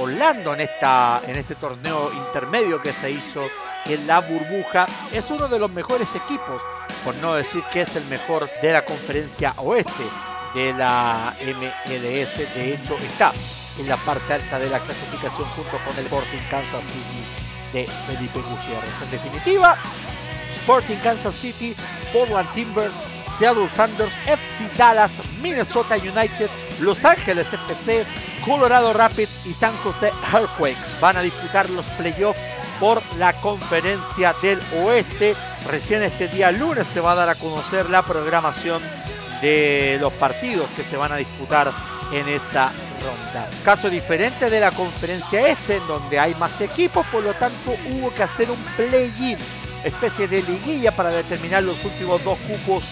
Orlando 0.00 0.54
en, 0.54 0.60
esta, 0.60 1.20
en 1.26 1.36
este 1.36 1.54
torneo 1.56 2.10
intermedio 2.14 2.80
que 2.80 2.92
se 2.92 3.10
hizo 3.10 3.42
en 3.88 4.06
la 4.06 4.20
burbuja. 4.20 4.86
Es 5.12 5.30
uno 5.30 5.48
de 5.48 5.58
los 5.58 5.70
mejores 5.70 6.14
equipos, 6.14 6.60
por 7.04 7.14
no 7.16 7.34
decir 7.34 7.62
que 7.72 7.82
es 7.82 7.96
el 7.96 8.04
mejor 8.06 8.48
de 8.62 8.72
la 8.72 8.84
conferencia 8.84 9.54
oeste 9.56 10.04
de 10.54 10.72
la 10.74 11.34
MLS. 11.40 12.54
De 12.54 12.74
hecho, 12.74 12.96
está 12.96 13.32
en 13.78 13.88
la 13.88 13.96
parte 13.96 14.34
alta 14.34 14.58
de 14.58 14.68
la 14.68 14.80
clasificación 14.80 15.48
junto 15.50 15.70
con 15.70 15.98
el 15.98 16.04
Sporting 16.04 16.38
Kansas 16.50 16.82
City 16.82 17.72
de 17.72 17.86
Felipe 18.06 18.40
Gutiérrez. 18.40 19.02
En 19.02 19.10
definitiva, 19.10 19.76
Sporting 20.60 20.96
Kansas 20.96 21.34
City, 21.34 21.74
Portland 22.12 22.48
Timbers, 22.54 22.94
Seattle 23.38 23.68
Sanders, 23.68 24.14
FC 24.26 24.76
Dallas, 24.76 25.20
Minnesota 25.40 25.96
United, 25.96 26.48
Los 26.80 27.04
Ángeles 27.04 27.46
FC, 27.52 28.04
Colorado 28.44 28.92
Rapids 28.92 29.46
y 29.46 29.52
San 29.52 29.76
José 29.78 30.12
Earthquakes 30.32 30.98
van 31.00 31.16
a 31.16 31.22
disputar 31.22 31.68
los 31.70 31.84
playoffs 31.98 32.40
por 32.80 33.02
la 33.16 33.32
conferencia 33.40 34.34
del 34.42 34.60
oeste. 34.82 35.34
Recién 35.68 36.02
este 36.02 36.28
día 36.28 36.50
lunes 36.50 36.86
se 36.86 37.00
va 37.00 37.12
a 37.12 37.16
dar 37.16 37.28
a 37.28 37.34
conocer 37.34 37.90
la 37.90 38.02
programación 38.02 38.82
de 39.42 39.98
los 40.00 40.12
partidos 40.14 40.68
que 40.76 40.82
se 40.82 40.96
van 40.96 41.12
a 41.12 41.16
disputar 41.16 41.70
en 42.12 42.28
esa 42.28 42.70
ronda. 43.02 43.48
Caso 43.64 43.90
diferente 43.90 44.50
de 44.50 44.60
la 44.60 44.70
conferencia 44.70 45.48
este, 45.48 45.76
en 45.76 45.86
donde 45.86 46.18
hay 46.18 46.34
más 46.36 46.60
equipos, 46.60 47.06
por 47.06 47.22
lo 47.22 47.34
tanto 47.34 47.74
hubo 47.90 48.12
que 48.14 48.22
hacer 48.22 48.50
un 48.50 48.62
play-in, 48.76 49.38
especie 49.84 50.26
de 50.26 50.42
liguilla 50.42 50.94
para 50.94 51.10
determinar 51.10 51.62
los 51.62 51.82
últimos 51.84 52.22
dos 52.24 52.38
cupos 52.40 52.84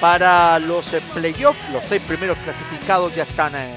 para 0.00 0.58
los 0.58 0.84
playoffs. 1.14 1.58
Los 1.72 1.84
seis 1.84 2.02
primeros 2.06 2.38
clasificados 2.38 3.14
ya 3.14 3.24
están 3.24 3.56
eh, 3.56 3.76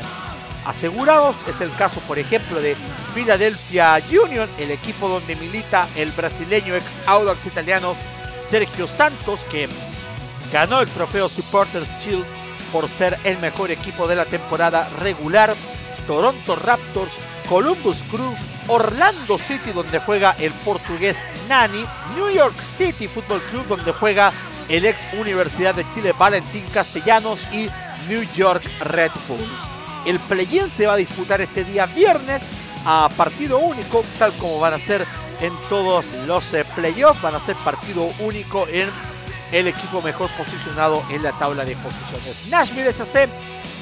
asegurados. 0.66 1.36
Es 1.48 1.62
el 1.62 1.74
caso, 1.76 2.00
por 2.02 2.20
ejemplo, 2.20 2.62
de 2.62 2.76
Philadelphia 3.14 4.02
Union, 4.10 4.50
el 4.58 4.72
equipo 4.72 5.08
donde 5.08 5.36
milita 5.36 5.88
el 5.96 6.12
brasileño 6.12 6.76
ex 6.76 6.86
Audax 7.08 7.46
italiano 7.46 7.96
Sergio 8.50 8.88
Santos, 8.88 9.46
que 9.46 9.70
ganó 10.52 10.82
el 10.82 10.88
trofeo 10.90 11.30
Supporters 11.30 11.90
Shield 12.00 12.26
por 12.72 12.90
ser 12.90 13.18
el 13.24 13.38
mejor 13.40 13.72
equipo 13.72 14.08
de 14.08 14.16
la 14.16 14.26
temporada 14.26 14.90
regular. 15.00 15.54
Toronto 16.08 16.56
Raptors, 16.56 17.14
Columbus 17.48 17.98
Crew, 18.10 18.34
Orlando 18.68 19.38
City, 19.38 19.72
donde 19.72 20.00
juega 20.00 20.36
el 20.40 20.52
portugués 20.66 21.18
Nani, 21.48 21.86
New 22.16 22.30
York 22.30 22.60
City 22.60 23.08
Football 23.08 23.42
Club, 23.52 23.68
donde 23.68 23.92
juega 23.94 24.32
el 24.68 24.86
ex 24.86 25.02
Universidad 25.14 25.76
de 25.76 25.86
Chile 25.92 26.14
Valentín 26.18 26.66
Castellanos 26.74 27.42
y 27.52 27.70
New 28.08 28.24
York 28.34 28.64
Red 28.82 29.12
Bulls. 29.28 29.71
El 30.06 30.20
play-in 30.20 30.70
se 30.70 30.88
va 30.88 30.94
a 30.94 30.98
disputar 30.98 31.42
este 31.42 31.64
día 31.64 31.86
viernes 31.86 32.42
a 32.86 33.10
partido 33.16 33.60
único, 33.60 34.04
tal 34.18 34.34
como 34.34 34.60
van 34.60 34.74
a 34.74 34.80
ser 34.80 35.06
en 35.42 35.54
todos 35.70 36.06
los 36.26 36.54
eh, 36.54 36.66
playoffs, 36.76 37.22
van 37.22 37.36
a 37.36 37.40
ser 37.40 37.56
partido 37.58 38.12
único 38.20 38.68
en 38.68 38.90
el 39.52 39.68
equipo 39.68 40.02
mejor 40.02 40.30
posicionado 40.32 41.04
en 41.12 41.24
la 41.24 41.32
tabla 41.34 41.66
de 41.66 41.76
posiciones. 41.76 42.48
Nashville 42.50 42.92
SC 42.92 43.28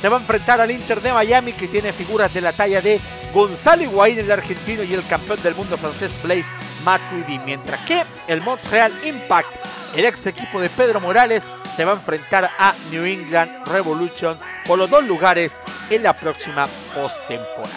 se 0.02 0.10
va 0.10 0.18
a 0.18 0.20
enfrentar 0.20 0.60
al 0.62 0.72
Inter 0.72 1.02
de 1.02 1.14
Miami 1.14 1.54
que 1.54 1.68
tiene 1.68 1.94
figuras 1.94 2.34
de 2.34 2.42
la 2.42 2.54
talla 2.54 2.82
de 2.82 3.00
Gonzalo 3.34 3.84
Higuaín 3.84 4.20
el 4.20 4.32
argentino 4.32 4.84
y 4.84 4.94
el 4.94 5.06
campeón 5.06 5.42
del 5.44 5.56
mundo 5.56 5.78
francés 5.78 6.12
Blaise 6.24 6.48
Matuidi, 6.84 7.40
mientras 7.40 7.80
que 7.82 8.04
el 8.28 8.42
Montreal 8.42 8.94
Impact, 9.04 9.50
el 9.96 10.06
ex 10.06 10.26
equipo 10.26 10.60
de 10.60 10.70
Pedro 10.70 11.00
Morales, 11.00 11.44
se 11.76 11.86
va 11.86 11.92
a 11.92 11.96
enfrentar 11.96 12.50
a 12.58 12.74
New 12.92 13.06
England 13.06 13.68
Revolution 13.68 14.36
por 14.70 14.78
los 14.78 14.88
dos 14.88 15.04
lugares 15.04 15.62
en 15.90 16.04
la 16.04 16.14
próxima 16.14 16.68
postemporada. 16.94 17.74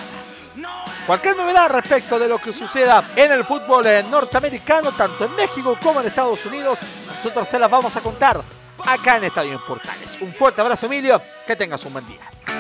Cualquier 1.06 1.34
novedad 1.38 1.70
respecto 1.70 2.18
de 2.18 2.28
lo 2.28 2.36
que 2.36 2.52
suceda 2.52 3.02
en 3.16 3.32
el 3.32 3.44
fútbol 3.44 3.86
norteamericano, 4.10 4.92
tanto 4.92 5.24
en 5.24 5.34
México 5.34 5.74
como 5.82 6.02
en 6.02 6.08
Estados 6.08 6.44
Unidos, 6.44 6.78
nosotros 7.08 7.48
se 7.48 7.58
las 7.58 7.70
vamos 7.70 7.96
a 7.96 8.02
contar 8.02 8.42
acá 8.84 9.16
en 9.16 9.24
Estadio 9.24 9.52
en 9.52 9.66
Portales. 9.66 10.18
Un 10.20 10.34
fuerte 10.34 10.60
abrazo, 10.60 10.84
Emilio. 10.84 11.18
Que 11.46 11.56
tengas 11.56 11.82
un 11.86 11.94
buen 11.94 12.06
día. 12.06 12.51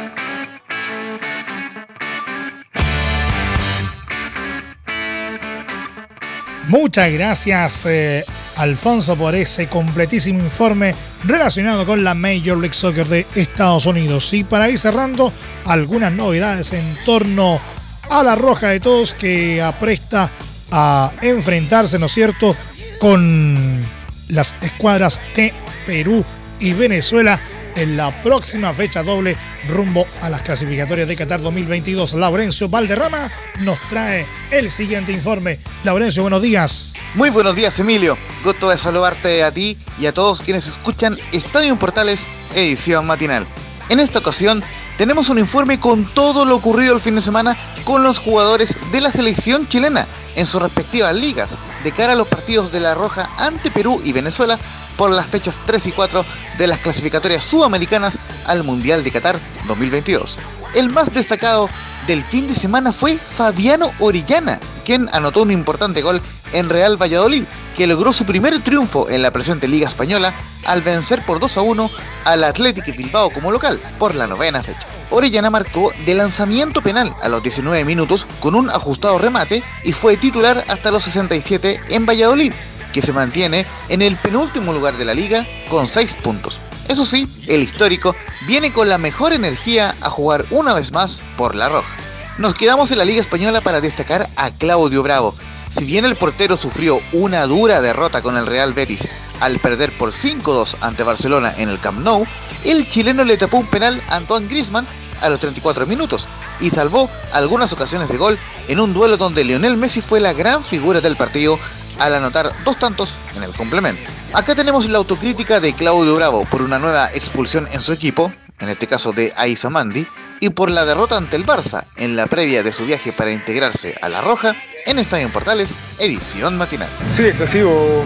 Muchas 6.68 7.12
gracias, 7.12 7.86
eh, 7.86 8.24
Alfonso, 8.56 9.16
por 9.16 9.34
ese 9.34 9.66
completísimo 9.66 10.40
informe 10.40 10.94
relacionado 11.24 11.84
con 11.84 12.04
la 12.04 12.14
Major 12.14 12.56
League 12.56 12.72
Soccer 12.72 13.06
de 13.08 13.26
Estados 13.34 13.86
Unidos. 13.86 14.32
Y 14.32 14.44
para 14.44 14.70
ir 14.70 14.78
cerrando, 14.78 15.32
algunas 15.64 16.12
novedades 16.12 16.72
en 16.72 16.84
torno 17.04 17.60
a 18.08 18.22
la 18.22 18.36
Roja 18.36 18.68
de 18.68 18.80
Todos 18.80 19.12
que 19.12 19.60
apresta 19.60 20.30
a 20.70 21.12
enfrentarse, 21.20 21.98
¿no 21.98 22.06
es 22.06 22.12
cierto?, 22.12 22.56
con 23.00 23.84
las 24.28 24.54
escuadras 24.62 25.20
de 25.34 25.52
Perú 25.84 26.24
y 26.60 26.72
Venezuela 26.72 27.40
en 27.76 27.96
la 27.96 28.22
próxima 28.22 28.72
fecha 28.72 29.02
doble 29.02 29.36
rumbo 29.68 30.06
a 30.20 30.28
las 30.28 30.42
clasificatorias 30.42 31.08
de 31.08 31.16
Qatar 31.16 31.40
2022. 31.40 32.14
Laurencio 32.14 32.68
Valderrama 32.68 33.30
nos 33.60 33.78
trae 33.88 34.26
el 34.50 34.70
siguiente 34.70 35.12
informe. 35.12 35.58
Laurencio, 35.84 36.22
buenos 36.22 36.42
días. 36.42 36.94
Muy 37.14 37.30
buenos 37.30 37.54
días, 37.56 37.78
Emilio. 37.78 38.16
Gusto 38.44 38.70
de 38.70 38.78
saludarte 38.78 39.42
a 39.42 39.50
ti 39.50 39.76
y 39.98 40.06
a 40.06 40.12
todos 40.12 40.40
quienes 40.40 40.66
escuchan 40.66 41.16
Estadio 41.32 41.76
Portales, 41.76 42.20
edición 42.54 43.06
matinal. 43.06 43.46
En 43.88 44.00
esta 44.00 44.20
ocasión 44.20 44.62
tenemos 44.98 45.28
un 45.28 45.38
informe 45.38 45.80
con 45.80 46.04
todo 46.04 46.44
lo 46.44 46.56
ocurrido 46.56 46.94
el 46.94 47.00
fin 47.00 47.14
de 47.14 47.20
semana 47.20 47.56
con 47.84 48.02
los 48.02 48.18
jugadores 48.18 48.74
de 48.92 49.00
la 49.00 49.10
selección 49.10 49.66
chilena 49.68 50.06
en 50.36 50.46
sus 50.46 50.62
respectivas 50.62 51.14
ligas 51.14 51.50
de 51.82 51.92
cara 51.92 52.12
a 52.12 52.16
los 52.16 52.28
partidos 52.28 52.72
de 52.72 52.80
La 52.80 52.94
Roja 52.94 53.30
ante 53.38 53.70
Perú 53.70 54.00
y 54.04 54.12
Venezuela 54.12 54.58
por 54.96 55.10
las 55.10 55.26
fechas 55.26 55.58
3 55.66 55.86
y 55.86 55.92
4 55.92 56.24
de 56.58 56.66
las 56.66 56.80
clasificatorias 56.80 57.44
sudamericanas 57.44 58.14
al 58.46 58.64
Mundial 58.64 59.04
de 59.04 59.10
Qatar 59.10 59.38
2022. 59.66 60.38
El 60.74 60.90
más 60.90 61.12
destacado 61.12 61.68
del 62.06 62.24
fin 62.24 62.48
de 62.48 62.54
semana 62.54 62.92
fue 62.92 63.16
Fabiano 63.16 63.92
Orellana, 63.98 64.58
quien 64.84 65.08
anotó 65.12 65.42
un 65.42 65.50
importante 65.50 66.02
gol 66.02 66.20
en 66.52 66.68
Real 66.68 67.00
Valladolid, 67.00 67.44
que 67.76 67.86
logró 67.86 68.12
su 68.12 68.24
primer 68.24 68.60
triunfo 68.60 69.08
en 69.08 69.22
la 69.22 69.30
presente 69.30 69.68
Liga 69.68 69.88
Española 69.88 70.34
al 70.64 70.82
vencer 70.82 71.22
por 71.22 71.40
2 71.40 71.56
a 71.56 71.62
1 71.62 71.90
al 72.24 72.44
Athletic 72.44 72.96
Bilbao 72.96 73.30
como 73.30 73.50
local 73.50 73.80
por 73.98 74.14
la 74.14 74.26
novena 74.26 74.62
fecha. 74.62 74.86
Orellana 75.10 75.50
marcó 75.50 75.92
de 76.06 76.14
lanzamiento 76.14 76.80
penal 76.80 77.14
a 77.22 77.28
los 77.28 77.42
19 77.42 77.84
minutos 77.84 78.26
con 78.40 78.54
un 78.54 78.70
ajustado 78.70 79.18
remate 79.18 79.62
y 79.84 79.92
fue 79.92 80.16
titular 80.16 80.64
hasta 80.68 80.90
los 80.90 81.04
67 81.04 81.80
en 81.90 82.06
Valladolid, 82.06 82.52
que 82.92 83.02
se 83.02 83.12
mantiene 83.12 83.66
en 83.88 84.02
el 84.02 84.16
penúltimo 84.16 84.72
lugar 84.72 84.96
de 84.96 85.04
la 85.04 85.14
liga 85.14 85.46
con 85.68 85.86
6 85.86 86.16
puntos. 86.22 86.60
Eso 86.88 87.06
sí, 87.06 87.28
el 87.46 87.62
histórico 87.62 88.14
viene 88.46 88.72
con 88.72 88.88
la 88.88 88.98
mejor 88.98 89.32
energía 89.32 89.94
a 90.00 90.10
jugar 90.10 90.44
una 90.50 90.74
vez 90.74 90.92
más 90.92 91.22
por 91.36 91.54
la 91.54 91.68
roja. 91.68 91.96
Nos 92.38 92.54
quedamos 92.54 92.90
en 92.90 92.98
la 92.98 93.04
Liga 93.04 93.20
Española 93.20 93.60
para 93.60 93.80
destacar 93.80 94.28
a 94.36 94.50
Claudio 94.50 95.02
Bravo. 95.02 95.34
Si 95.76 95.84
bien 95.84 96.04
el 96.04 96.16
portero 96.16 96.56
sufrió 96.56 97.00
una 97.12 97.46
dura 97.46 97.80
derrota 97.80 98.22
con 98.22 98.36
el 98.36 98.46
Real 98.46 98.72
Betis 98.72 99.06
al 99.40 99.58
perder 99.58 99.92
por 99.92 100.12
5-2 100.12 100.76
ante 100.80 101.02
Barcelona 101.02 101.54
en 101.56 101.68
el 101.68 101.78
Camp 101.78 102.00
Nou, 102.00 102.26
el 102.64 102.88
chileno 102.88 103.24
le 103.24 103.36
tapó 103.36 103.58
un 103.58 103.66
penal 103.66 104.02
a 104.08 104.16
Antoine 104.16 104.48
Griezmann 104.48 104.86
a 105.20 105.28
los 105.28 105.40
34 105.40 105.86
minutos 105.86 106.28
y 106.60 106.70
salvó 106.70 107.08
algunas 107.32 107.72
ocasiones 107.72 108.08
de 108.08 108.18
gol 108.18 108.38
en 108.68 108.80
un 108.80 108.92
duelo 108.92 109.16
donde 109.16 109.44
Lionel 109.44 109.76
Messi 109.76 110.00
fue 110.00 110.20
la 110.20 110.32
gran 110.32 110.64
figura 110.64 111.00
del 111.00 111.16
partido 111.16 111.58
al 111.98 112.14
anotar 112.14 112.52
dos 112.64 112.76
tantos 112.76 113.16
en 113.36 113.42
el 113.42 113.54
complemento. 113.54 114.02
Acá 114.32 114.54
tenemos 114.54 114.88
la 114.88 114.98
autocrítica 114.98 115.60
de 115.60 115.74
Claudio 115.74 116.16
Bravo 116.16 116.44
por 116.46 116.62
una 116.62 116.78
nueva 116.78 117.10
expulsión 117.12 117.68
en 117.72 117.80
su 117.80 117.92
equipo, 117.92 118.32
en 118.60 118.68
este 118.68 118.86
caso 118.86 119.12
de 119.12 119.32
Aiza 119.36 119.70
Mandi, 119.70 120.06
y 120.40 120.50
por 120.50 120.70
la 120.70 120.84
derrota 120.84 121.16
ante 121.16 121.36
el 121.36 121.46
Barça 121.46 121.84
en 121.96 122.16
la 122.16 122.26
previa 122.26 122.62
de 122.62 122.72
su 122.72 122.84
viaje 122.84 123.12
para 123.12 123.30
integrarse 123.30 123.94
a 124.00 124.08
La 124.08 124.20
Roja 124.20 124.56
en 124.86 124.98
Estadio 124.98 125.28
Portales, 125.28 125.72
edición 125.98 126.58
matinal. 126.58 126.88
Sí, 127.14 127.24
excesivo 127.24 128.02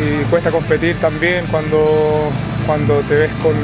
y 0.00 0.24
cuesta 0.30 0.50
competir 0.50 0.96
también 0.96 1.44
cuando, 1.50 2.30
cuando 2.66 3.00
te 3.00 3.14
ves 3.14 3.30
con, 3.42 3.54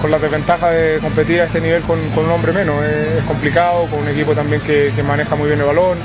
con 0.00 0.10
la 0.10 0.18
desventaja 0.18 0.70
de 0.70 1.00
competir 1.00 1.40
a 1.40 1.44
este 1.44 1.60
nivel 1.60 1.82
con, 1.82 1.98
un 1.98 2.30
hombre 2.30 2.52
menos. 2.52 2.84
Es, 2.84 3.24
complicado, 3.24 3.86
con 3.86 4.00
un 4.00 4.08
equipo 4.08 4.34
también 4.34 4.60
que 4.60 5.02
maneja 5.02 5.34
muy 5.34 5.48
bien 5.48 5.58
el 5.58 5.66
balón, 5.66 5.98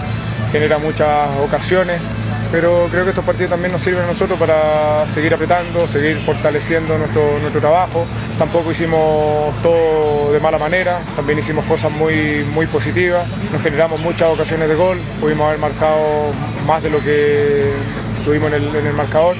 genera 0.52 0.80
muchas 0.80 1.30
ocasiones 1.40 2.02
pero 2.52 2.88
creo 2.92 3.04
que 3.06 3.12
estos 3.12 3.24
partidos 3.24 3.52
también 3.52 3.72
nos 3.72 3.82
sirven 3.82 4.04
a 4.04 4.08
nosotros 4.08 4.38
para 4.38 5.08
seguir 5.14 5.34
apretando, 5.34 5.88
seguir 5.88 6.18
fortaleciendo 6.18 6.98
nuestro, 6.98 7.40
nuestro 7.40 7.62
trabajo. 7.62 8.06
Tampoco 8.38 8.72
hicimos 8.72 9.56
todo 9.64 10.34
de 10.34 10.40
mala 10.40 10.58
manera, 10.58 11.00
también 11.16 11.40
hicimos 11.40 11.66
cosas 11.66 11.92
muy, 11.92 12.46
muy 12.54 12.68
positivas, 12.68 13.26
nos 13.52 13.62
generamos 13.62 14.02
muchas 14.02 14.30
ocasiones 14.30 14.68
de 14.68 14.76
gol, 14.76 14.98
pudimos 15.20 15.48
haber 15.48 15.60
marcado 15.60 16.00
más 16.68 16.84
de 16.84 16.90
lo 16.90 17.00
que 17.00 17.72
tuvimos 18.26 18.52
en 18.52 18.62
el, 18.62 18.76
en 18.76 18.88
el 18.88 18.94
marcador 18.94 19.36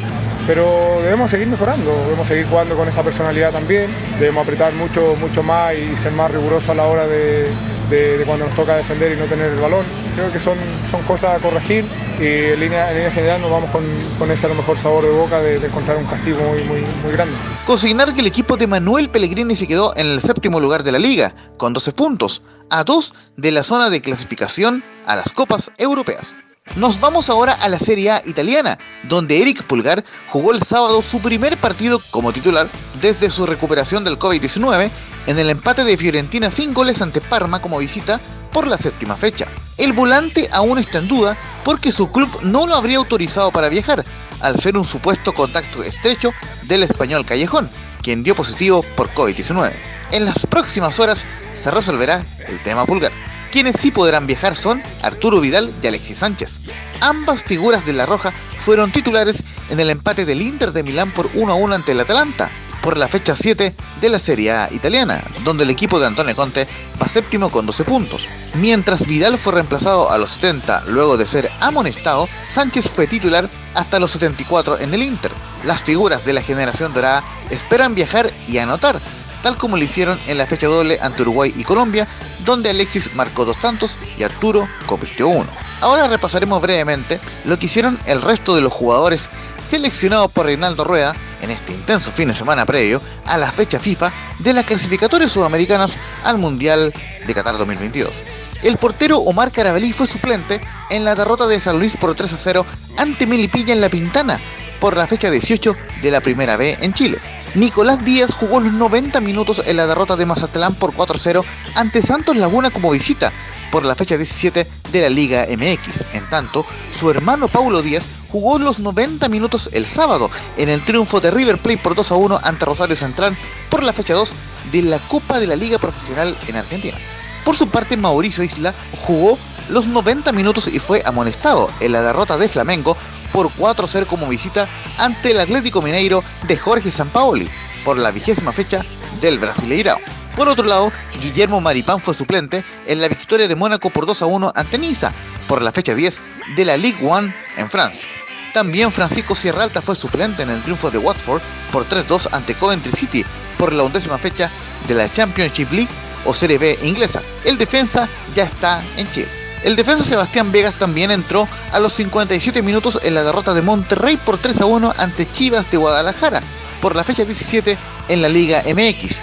pero 0.48 1.00
debemos 1.04 1.30
seguir 1.30 1.48
mejorando, 1.48 1.92
debemos 2.06 2.28
seguir 2.28 2.46
jugando 2.48 2.76
con 2.76 2.88
esa 2.88 3.04
personalidad 3.04 3.52
también, 3.52 3.92
debemos 4.20 4.44
apretar 4.44 4.74
mucho, 4.74 5.16
mucho 5.20 5.44
más 5.44 5.76
y 5.76 5.96
ser 5.98 6.12
más 6.14 6.32
rigurosos 6.32 6.70
a 6.70 6.74
la 6.74 6.88
hora 6.88 7.08
de, 7.08 7.48
de, 7.90 8.24
cuando 8.26 8.46
nos 8.46 8.56
toca 8.56 8.76
defender 8.76 9.12
y 9.14 9.18
no 9.18 9.26
tener 9.26 9.52
el 9.52 9.60
balón. 9.60 9.86
Creo 10.16 10.32
que 10.32 10.40
son, 10.40 10.58
son 10.90 11.04
cosas 11.04 11.38
a 11.38 11.40
corregir 11.40 11.86
y 12.22 12.54
en 12.54 12.60
línea, 12.60 12.90
en 12.92 12.98
línea 12.98 13.12
general 13.12 13.42
nos 13.42 13.50
vamos 13.50 13.70
con, 13.72 13.84
con, 14.20 14.30
ese 14.30 14.46
a 14.46 14.50
lo 14.50 14.56
mejor 14.56 14.78
sabor 14.78 15.04
de 15.04 15.12
boca 15.12 15.40
de, 15.42 15.60
de 15.60 15.68
encontrar 15.68 15.98
un 15.98 16.06
castigo 16.06 16.40
muy, 16.44 16.64
muy, 16.64 16.82
muy 17.04 17.12
grande. 17.12 17.34
Consignar 17.66 18.14
que 18.14 18.22
el 18.22 18.28
equipo 18.28 18.58
de 18.58 18.68
Manuel 18.68 19.10
Pellegrini 19.10 19.56
se 19.56 19.68
quedó 19.68 19.96
en 19.96 20.06
el 20.06 20.22
séptimo 20.22 20.60
lugar 20.60 20.84
de 20.84 20.92
la 20.92 21.00
liga, 21.00 21.34
con 21.58 21.74
12 21.74 21.92
puntos, 21.94 22.44
a 22.70 22.84
dos 22.84 23.16
de 23.38 23.52
la 23.52 23.64
zona 23.64 23.90
de 23.90 24.02
clasificación 24.02 24.84
a 25.06 25.16
las 25.16 25.32
copas 25.34 25.72
europeas. 25.78 26.36
Nos 26.76 27.02
vamos 27.02 27.30
ahora 27.30 27.54
a 27.54 27.68
la 27.68 27.80
Serie 27.80 28.12
A 28.12 28.24
italiana, 28.26 28.80
donde 29.04 29.42
Eric 29.42 29.66
Pulgar 29.66 30.06
jugó 30.30 30.54
el 30.54 30.64
sábado 30.64 31.04
su 31.04 31.20
primer 31.20 31.58
partido 31.58 32.02
como 32.12 32.32
titular 32.32 32.68
desde 33.02 33.30
su 33.30 33.46
recuperación 33.46 34.06
del 34.06 34.18
COVID-19 34.18 34.90
en 35.28 35.38
el 35.38 35.50
empate 35.50 35.84
de 35.84 35.98
Fiorentina 35.98 36.50
sin 36.50 36.74
goles 36.74 37.02
ante 37.02 37.20
Parma 37.20 37.62
como 37.62 37.78
visita 37.78 38.22
por 38.54 38.68
la 38.68 38.78
séptima 38.78 39.18
fecha. 39.18 39.48
El 39.78 39.92
volante 39.92 40.48
aún 40.50 40.80
está 40.80 41.00
en 41.00 41.10
duda 41.10 41.36
porque 41.66 41.92
su 41.92 42.10
club 42.10 42.30
no 42.42 42.66
lo 42.66 42.76
habría 42.76 42.98
autorizado 42.98 43.52
para 43.52 43.68
viajar, 43.68 44.06
al 44.40 44.58
ser 44.58 44.78
un 44.78 44.86
supuesto 44.86 45.34
contacto 45.34 45.84
estrecho 45.84 46.32
del 46.64 46.84
español 46.84 47.26
Callejón, 47.26 47.70
quien 48.02 48.24
dio 48.24 48.34
positivo 48.34 48.84
por 48.96 49.10
COVID-19. 49.10 49.74
En 50.12 50.24
las 50.24 50.46
próximas 50.46 51.00
horas 51.00 51.26
se 51.56 51.70
resolverá 51.70 52.24
el 52.48 52.64
tema 52.64 52.86
Pulgar. 52.86 53.12
Quienes 53.52 53.82
sí 53.82 53.92
podrán 53.92 54.28
viajar 54.28 54.56
son 54.56 54.82
Arturo 55.02 55.42
Vidal 55.42 55.74
y 55.84 55.88
Alexis 55.88 56.20
Sánchez. 56.20 56.60
Ambas 57.02 57.44
figuras 57.44 57.86
de 57.86 57.92
La 57.92 58.06
Roja 58.06 58.32
fueron 58.60 58.94
titulares 58.94 59.44
en 59.70 59.82
el 59.82 59.90
empate 59.90 60.24
del 60.24 60.42
Inter 60.42 60.72
de 60.72 60.84
Milán 60.84 61.14
por 61.14 61.30
1 61.34 61.52
a 61.52 61.56
1 61.56 61.76
ante 61.76 61.92
el 61.92 62.00
Atalanta, 62.00 62.50
por 62.82 62.96
la 62.96 63.10
fecha 63.10 63.36
7 63.36 63.76
de 64.00 64.10
la 64.10 64.20
Serie 64.20 64.54
A 64.54 64.70
italiana, 64.72 65.24
donde 65.44 65.64
el 65.64 65.70
equipo 65.70 66.00
de 66.00 66.08
Antonio 66.08 66.36
Conte 66.36 66.66
va 67.02 67.10
séptimo 67.10 67.50
con 67.50 67.66
12 67.66 67.84
puntos. 67.84 68.28
Mientras 68.56 69.06
Vidal 69.06 69.38
fue 69.38 69.52
reemplazado 69.54 70.10
a 70.12 70.18
los 70.18 70.30
70 70.32 70.86
luego 70.88 71.18
de 71.18 71.28
ser 71.28 71.52
amonestado, 71.60 72.30
Sánchez 72.48 72.90
fue 72.90 73.06
titular 73.06 73.50
hasta 73.74 74.00
los 74.00 74.12
74 74.12 74.80
en 74.80 74.94
el 74.94 75.04
Inter. 75.04 75.32
Las 75.66 75.84
figuras 75.84 76.26
de 76.26 76.34
la 76.34 76.42
generación 76.42 76.94
dorada 76.94 77.22
esperan 77.50 77.96
viajar 77.96 78.32
y 78.48 78.60
anotar, 78.60 79.00
tal 79.42 79.58
como 79.58 79.78
lo 79.78 79.84
hicieron 79.84 80.20
en 80.28 80.38
la 80.38 80.46
fecha 80.46 80.68
doble 80.68 81.00
ante 81.02 81.22
Uruguay 81.24 81.54
y 81.56 81.64
Colombia, 81.64 82.08
donde 82.46 82.70
Alexis 82.70 83.14
marcó 83.16 83.46
dos 83.46 83.58
tantos 83.58 83.98
y 84.18 84.24
Arturo 84.24 84.68
convirtió 84.86 85.28
uno. 85.28 85.50
Ahora 85.82 86.08
repasaremos 86.08 86.62
brevemente 86.62 87.20
lo 87.46 87.58
que 87.58 87.66
hicieron 87.66 88.00
el 88.06 88.22
resto 88.22 88.56
de 88.56 88.62
los 88.62 88.72
jugadores 88.72 89.30
seleccionados 89.70 90.30
por 90.32 90.46
Reinaldo 90.46 90.84
Rueda 90.84 91.16
en 91.42 91.50
este 91.50 91.74
intenso 91.74 92.12
fin 92.12 92.28
de 92.28 92.36
semana 92.36 92.66
previo 92.66 93.02
a 93.26 93.38
la 93.38 93.52
fecha 93.52 93.80
FIFA 93.80 94.12
de 94.40 94.54
las 94.54 94.66
clasificatorias 94.66 95.32
sudamericanas 95.32 95.98
al 96.24 96.38
Mundial 96.38 96.94
de 97.26 97.34
Qatar 97.34 97.58
2022. 97.58 98.22
El 98.64 98.78
portero 98.78 99.18
Omar 99.20 99.52
Carabalí 99.52 99.94
fue 99.94 100.08
suplente 100.08 100.62
en 100.90 101.04
la 101.04 101.16
derrota 101.16 101.48
de 101.48 101.60
San 101.60 101.80
Luis 101.80 101.96
por 101.98 102.14
3 102.14 102.34
a 102.34 102.38
0 102.38 102.66
ante 102.98 103.26
Melipilla 103.26 103.74
en 103.74 103.82
La 103.82 103.90
Pintana 103.90 104.40
por 104.80 104.98
la 104.98 105.08
fecha 105.08 105.32
18 105.32 105.76
de 106.02 106.12
la 106.12 106.22
Primera 106.22 106.58
B 106.58 106.78
en 106.82 106.94
Chile. 106.94 107.20
Nicolás 107.54 108.06
Díaz 108.06 108.32
jugó 108.32 108.62
los 108.62 108.72
90 108.72 109.20
minutos 109.20 109.62
en 109.66 109.76
la 109.76 109.86
derrota 109.86 110.16
de 110.16 110.26
Mazatlán 110.26 110.74
por 110.74 110.94
4-0 110.94 111.44
ante 111.76 112.02
Santos 112.02 112.38
Laguna 112.38 112.72
como 112.72 112.92
visita 112.92 113.34
por 113.74 113.84
la 113.84 113.94
fecha 113.94 114.18
17 114.18 114.66
de 114.90 115.02
la 115.02 115.10
Liga 115.10 115.46
MX. 115.50 116.06
En 116.14 116.30
tanto, 116.30 116.66
su 116.98 117.12
hermano 117.12 117.50
Paulo 117.50 117.82
Díaz 117.82 118.08
jugó 118.30 118.58
los 118.58 118.80
90 118.80 119.28
minutos 119.28 119.70
el 119.74 119.86
sábado 119.86 120.32
en 120.56 120.70
el 120.70 120.82
triunfo 120.82 121.20
de 121.20 121.30
River 121.30 121.58
Plate 121.58 121.80
por 121.80 121.94
2 121.94 122.12
1 122.12 122.40
ante 122.42 122.64
Rosario 122.64 122.96
Central 122.96 123.36
por 123.70 123.84
la 123.84 123.92
fecha 123.92 124.14
2 124.14 124.34
de 124.72 124.84
la 124.84 125.00
Copa 125.00 125.38
de 125.38 125.48
la 125.48 125.58
Liga 125.58 125.78
Profesional 125.78 126.38
en 126.48 126.56
Argentina. 126.56 126.98
Por 127.44 127.58
su 127.58 127.68
parte, 127.68 127.98
Mauricio 127.98 128.46
Isla 128.46 128.74
jugó 129.06 129.38
los 129.70 129.88
90 129.88 130.32
minutos 130.32 130.68
y 130.68 130.80
fue 130.80 131.02
amonestado 131.06 131.70
en 131.82 131.92
la 131.92 132.02
derrota 132.02 132.38
de 132.38 132.48
Flamengo 132.48 132.96
por 133.32 133.50
4-0 133.50 134.06
como 134.06 134.28
visita 134.28 134.68
ante 134.98 135.32
el 135.32 135.40
Atlético 135.40 135.82
Mineiro 135.82 136.24
de 136.48 136.58
Jorge 136.58 136.92
Sampaoli 136.92 137.50
por 137.84 137.98
la 137.98 138.12
vigésima 138.12 138.52
fecha 138.52 138.86
del 139.22 139.40
Brasileirao. 139.40 140.00
Por 140.36 140.48
otro 140.48 140.66
lado, 140.66 140.92
Guillermo 141.22 141.62
Maripán 141.62 142.00
fue 142.00 142.14
suplente 142.14 142.64
en 142.88 143.02
la 143.02 143.08
victoria 143.08 143.48
de 143.48 143.56
Mónaco 143.56 143.90
por 143.90 144.06
2 144.06 144.22
a 144.22 144.26
1 144.26 144.54
ante 144.56 144.78
Niza 144.78 145.14
por 145.48 145.62
la 145.62 145.72
fecha 145.72 145.94
10 145.94 146.20
de 146.56 146.66
la 146.66 146.78
Ligue 146.78 147.06
1 147.06 147.34
en 147.58 147.70
Francia. 147.70 148.08
También 148.54 148.92
Francisco 148.92 149.36
Sierra 149.36 149.64
Alta 149.64 149.82
fue 149.82 149.96
suplente 149.96 150.44
en 150.44 150.50
el 150.50 150.62
triunfo 150.62 150.92
de 150.92 150.98
Watford 150.98 151.42
por 151.72 151.88
3-2 151.88 152.30
ante 152.32 152.54
Coventry 152.54 152.92
City 152.92 153.26
por 153.58 153.72
la 153.72 153.84
undécima 153.84 154.18
fecha 154.18 154.50
de 154.88 154.94
la 154.96 155.10
Championship 155.10 155.72
League 155.72 155.92
o 156.26 156.34
Serie 156.34 156.58
B 156.58 156.78
inglesa. 156.84 157.22
El 157.46 157.58
defensa 157.58 158.08
ya 158.36 158.44
está 158.44 158.82
en 158.98 159.10
Chile. 159.12 159.41
El 159.64 159.76
defensa 159.76 160.04
Sebastián 160.04 160.52
Vegas 160.52 160.76
también 160.76 161.12
entró 161.12 161.48
a 161.72 161.80
los 161.80 161.94
57 161.94 162.62
minutos 162.62 163.00
en 163.04 163.14
la 163.14 163.24
derrota 163.24 163.54
de 163.54 163.62
Monterrey 163.62 164.18
por 164.18 164.38
3 164.38 164.62
a 164.62 164.66
1 164.66 164.94
ante 164.98 165.32
Chivas 165.32 165.70
de 165.70 165.78
Guadalajara 165.78 166.42
por 166.82 166.96
la 166.96 167.04
fecha 167.04 167.24
17 167.24 167.78
en 168.10 168.22
la 168.22 168.30
Liga 168.30 168.64
MX. 168.66 169.18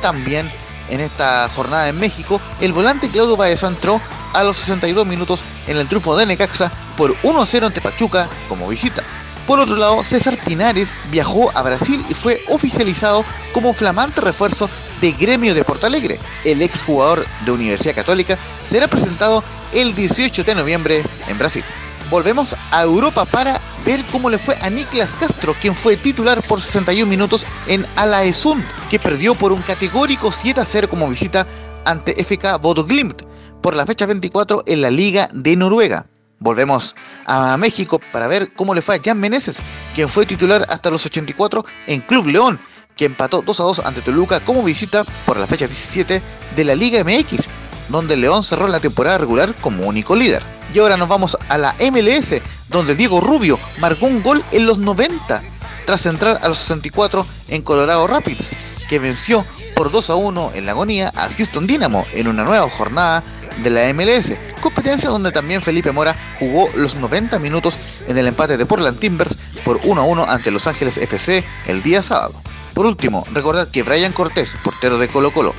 También 0.00 0.50
en 0.88 1.00
esta 1.00 1.48
jornada 1.54 1.88
en 1.88 1.98
México, 1.98 2.40
el 2.60 2.72
volante 2.72 3.08
Claudio 3.08 3.36
Baeza 3.36 3.68
entró 3.68 4.00
a 4.32 4.42
los 4.42 4.56
62 4.56 5.06
minutos 5.06 5.42
en 5.66 5.76
el 5.76 5.86
triunfo 5.86 6.16
de 6.16 6.26
Necaxa 6.26 6.72
por 6.96 7.14
1 7.22 7.42
a 7.42 7.46
0 7.46 7.66
ante 7.66 7.80
Pachuca 7.80 8.28
como 8.48 8.68
visita. 8.68 9.02
Por 9.46 9.58
otro 9.58 9.76
lado, 9.76 10.04
César 10.04 10.38
Pinares 10.44 10.88
viajó 11.10 11.50
a 11.56 11.62
Brasil 11.62 12.04
y 12.08 12.14
fue 12.14 12.40
oficializado 12.48 13.24
como 13.52 13.72
flamante 13.72 14.20
refuerzo 14.20 14.70
de 15.00 15.12
Gremio 15.12 15.54
de 15.54 15.64
Portalegre. 15.64 16.18
El 16.44 16.62
exjugador 16.62 17.26
de 17.44 17.50
Universidad 17.50 17.94
Católica 17.94 18.38
será 18.68 18.86
presentado 18.86 19.42
el 19.72 19.94
18 19.94 20.44
de 20.44 20.54
noviembre 20.54 21.02
en 21.28 21.38
Brasil. 21.38 21.64
volvemos 22.10 22.54
a 22.70 22.82
Europa 22.82 23.24
para 23.24 23.58
ver 23.86 24.04
cómo 24.12 24.28
le 24.28 24.36
fue 24.36 24.54
a 24.60 24.68
Niklas 24.68 25.10
Castro, 25.18 25.54
quien 25.60 25.74
fue 25.74 25.96
titular 25.96 26.42
por 26.42 26.60
61 26.60 27.08
minutos 27.08 27.46
en 27.66 27.86
Alaesund, 27.96 28.62
que 28.90 28.98
perdió 28.98 29.34
por 29.34 29.50
un 29.50 29.62
categórico 29.62 30.30
7 30.30 30.60
a 30.60 30.66
0 30.66 30.88
como 30.90 31.08
visita 31.08 31.46
ante 31.86 32.22
FK 32.22 32.58
Glimt 32.86 33.22
por 33.62 33.74
la 33.74 33.86
fecha 33.86 34.04
24 34.04 34.64
en 34.66 34.82
la 34.82 34.90
Liga 34.90 35.30
de 35.32 35.56
Noruega. 35.56 36.11
Volvemos 36.42 36.96
a 37.24 37.56
México 37.56 38.00
para 38.12 38.26
ver 38.26 38.52
cómo 38.54 38.74
le 38.74 38.82
fue 38.82 38.96
a 38.96 39.00
Jan 39.02 39.18
Meneses, 39.18 39.58
quien 39.94 40.08
fue 40.08 40.26
titular 40.26 40.66
hasta 40.68 40.90
los 40.90 41.06
84 41.06 41.64
en 41.86 42.00
Club 42.00 42.26
León, 42.26 42.60
que 42.96 43.04
empató 43.04 43.42
2 43.42 43.60
a 43.60 43.62
2 43.62 43.78
ante 43.84 44.00
Toluca 44.00 44.40
como 44.40 44.64
visita 44.64 45.04
por 45.24 45.36
la 45.36 45.46
fecha 45.46 45.68
17 45.68 46.20
de 46.56 46.64
la 46.64 46.74
Liga 46.74 47.04
MX, 47.04 47.46
donde 47.88 48.16
León 48.16 48.42
cerró 48.42 48.66
la 48.66 48.80
temporada 48.80 49.18
regular 49.18 49.54
como 49.60 49.86
único 49.86 50.16
líder. 50.16 50.42
Y 50.74 50.80
ahora 50.80 50.96
nos 50.96 51.08
vamos 51.08 51.38
a 51.48 51.58
la 51.58 51.76
MLS, 51.78 52.42
donde 52.68 52.96
Diego 52.96 53.20
Rubio 53.20 53.56
marcó 53.78 54.06
un 54.06 54.20
gol 54.20 54.42
en 54.50 54.66
los 54.66 54.78
90, 54.78 55.42
tras 55.86 56.06
entrar 56.06 56.40
a 56.42 56.48
los 56.48 56.58
64 56.58 57.24
en 57.48 57.62
Colorado 57.62 58.08
Rapids, 58.08 58.52
que 58.88 58.98
venció 58.98 59.44
por 59.76 59.92
2 59.92 60.10
a 60.10 60.14
1 60.16 60.52
en 60.54 60.66
la 60.66 60.72
agonía 60.72 61.12
a 61.14 61.28
Houston 61.28 61.66
Dynamo 61.68 62.04
en 62.12 62.26
una 62.26 62.42
nueva 62.44 62.68
jornada 62.68 63.22
de 63.58 63.70
la 63.70 63.92
MLS, 63.92 64.32
competencia 64.60 65.08
donde 65.08 65.32
también 65.32 65.62
Felipe 65.62 65.92
Mora 65.92 66.16
jugó 66.38 66.68
los 66.74 66.94
90 66.94 67.38
minutos 67.38 67.74
en 68.08 68.18
el 68.18 68.26
empate 68.26 68.56
de 68.56 68.66
Portland 68.66 68.98
Timbers 68.98 69.36
por 69.64 69.80
1 69.82 70.00
a 70.00 70.04
1 70.04 70.24
ante 70.28 70.50
Los 70.50 70.66
Ángeles 70.66 70.98
FC 70.98 71.44
el 71.66 71.82
día 71.82 72.02
sábado. 72.02 72.34
Por 72.74 72.86
último, 72.86 73.26
recordad 73.32 73.68
que 73.68 73.82
Brian 73.82 74.12
Cortés, 74.12 74.54
portero 74.62 74.98
de 74.98 75.08
Colo 75.08 75.32
Colo, 75.32 75.54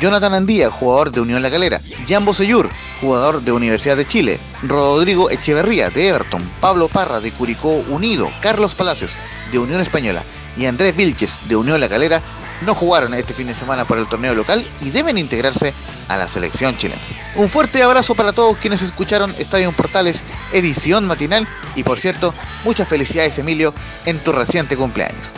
Jonathan 0.00 0.34
Andía, 0.34 0.70
jugador 0.70 1.12
de 1.12 1.20
Unión 1.20 1.42
La 1.42 1.50
Calera, 1.50 1.80
Jan 2.08 2.24
Bosellur, 2.24 2.68
jugador 3.00 3.40
de 3.42 3.52
Universidad 3.52 3.96
de 3.96 4.06
Chile, 4.06 4.40
Rodrigo 4.62 5.30
Echeverría 5.30 5.90
de 5.90 6.08
Everton, 6.08 6.42
Pablo 6.60 6.88
Parra 6.88 7.20
de 7.20 7.30
Curicó 7.30 7.84
Unido, 7.88 8.30
Carlos 8.40 8.74
Palacios 8.74 9.14
de 9.52 9.58
Unión 9.58 9.80
Española 9.80 10.22
y 10.56 10.66
Andrés 10.66 10.96
Vilches 10.96 11.38
de 11.48 11.56
Unión 11.56 11.80
La 11.80 11.88
Calera 11.88 12.20
no 12.62 12.74
jugaron 12.74 13.14
este 13.14 13.34
fin 13.34 13.46
de 13.46 13.54
semana 13.54 13.84
por 13.84 13.98
el 13.98 14.06
torneo 14.06 14.34
local 14.34 14.66
y 14.80 14.90
deben 14.90 15.18
integrarse 15.18 15.74
a 16.08 16.16
la 16.16 16.28
selección 16.28 16.76
chilena. 16.76 17.00
Un 17.34 17.48
fuerte 17.48 17.82
abrazo 17.82 18.14
para 18.14 18.32
todos 18.32 18.56
quienes 18.56 18.82
escucharon 18.82 19.32
Estadio 19.38 19.72
Portales, 19.72 20.20
edición 20.52 21.06
matinal 21.06 21.46
y 21.74 21.82
por 21.82 21.98
cierto, 21.98 22.32
muchas 22.64 22.88
felicidades 22.88 23.38
Emilio 23.38 23.74
en 24.04 24.18
tu 24.18 24.32
reciente 24.32 24.76
cumpleaños. 24.76 25.32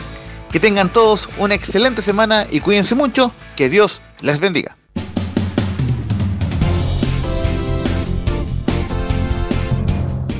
Que 0.51 0.59
tengan 0.59 0.89
todos 0.89 1.29
una 1.37 1.55
excelente 1.55 2.01
semana 2.01 2.47
y 2.49 2.59
cuídense 2.59 2.95
mucho, 2.95 3.31
que 3.55 3.69
Dios 3.69 4.01
les 4.21 4.39
bendiga. 4.39 4.79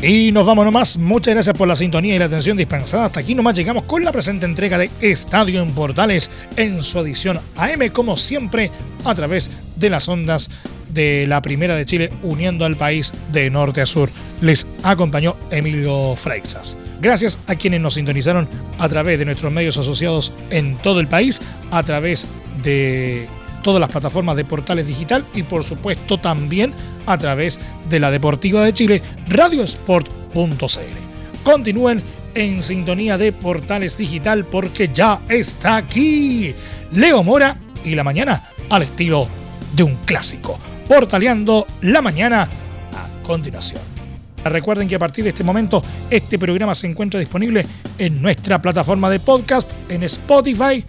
Y 0.01 0.31
nos 0.31 0.45
vamos 0.45 0.63
nomás. 0.63 0.97
Muchas 0.97 1.33
gracias 1.33 1.57
por 1.57 1.67
la 1.67 1.75
sintonía 1.75 2.15
y 2.15 2.19
la 2.19 2.25
atención 2.25 2.55
dispensada. 2.55 3.05
Hasta 3.05 3.19
aquí 3.19 3.35
nomás 3.35 3.53
llegamos 3.55 3.83
con 3.83 4.03
la 4.03 4.13
presente 4.13 4.45
entrega 4.45 4.77
de 4.77 4.89
Estadio 5.01 5.61
en 5.61 5.73
Portales 5.73 6.31
en 6.55 6.83
su 6.83 6.99
edición 6.99 7.39
AM, 7.57 7.89
como 7.89 8.15
siempre, 8.15 8.71
a 9.03 9.13
través 9.13 9.51
de 9.79 9.89
las 9.89 10.07
ondas 10.07 10.49
de 10.93 11.25
la 11.27 11.41
Primera 11.41 11.75
de 11.75 11.85
Chile, 11.85 12.11
uniendo 12.23 12.65
al 12.65 12.75
país 12.75 13.13
de 13.31 13.49
norte 13.49 13.81
a 13.81 13.85
sur. 13.85 14.09
Les 14.41 14.67
acompañó 14.83 15.35
Emilio 15.51 16.15
Freixas. 16.15 16.77
Gracias 17.01 17.39
a 17.47 17.55
quienes 17.55 17.81
nos 17.81 17.93
sintonizaron 17.93 18.47
a 18.77 18.89
través 18.89 19.17
de 19.19 19.25
nuestros 19.25 19.51
medios 19.51 19.77
asociados 19.77 20.33
en 20.49 20.75
todo 20.77 20.99
el 20.99 21.07
país, 21.07 21.41
a 21.71 21.83
través 21.83 22.27
de 22.61 23.27
todas 23.63 23.79
las 23.79 23.91
plataformas 23.91 24.35
de 24.35 24.45
Portales 24.45 24.87
Digital 24.87 25.23
y 25.33 25.43
por 25.43 25.63
supuesto 25.63 26.17
también 26.17 26.73
a 27.05 27.17
través 27.17 27.59
de 27.89 27.99
la 27.99 28.11
Deportiva 28.11 28.63
de 28.63 28.73
Chile, 28.73 29.01
radiosport.cl. 29.27 30.59
Continúen 31.43 32.01
en 32.35 32.63
sintonía 32.63 33.17
de 33.17 33.31
Portales 33.31 33.97
Digital 33.97 34.45
porque 34.45 34.89
ya 34.93 35.19
está 35.29 35.77
aquí 35.77 36.53
Leo 36.93 37.23
Mora 37.23 37.57
y 37.83 37.95
la 37.95 38.03
mañana 38.03 38.43
al 38.69 38.83
estilo 38.83 39.27
de 39.75 39.83
un 39.83 39.95
clásico, 40.05 40.57
portaleando 40.87 41.67
la 41.81 42.01
mañana 42.01 42.43
a 42.43 43.25
continuación. 43.25 43.99
Recuerden 44.43 44.87
que 44.87 44.95
a 44.95 44.99
partir 44.99 45.23
de 45.23 45.31
este 45.31 45.43
momento 45.43 45.83
este 46.09 46.39
programa 46.39 46.73
se 46.73 46.87
encuentra 46.87 47.19
disponible 47.19 47.65
en 47.97 48.21
nuestra 48.21 48.61
plataforma 48.61 49.09
de 49.09 49.19
podcast, 49.19 49.71
en 49.89 50.03
Spotify, 50.03 50.85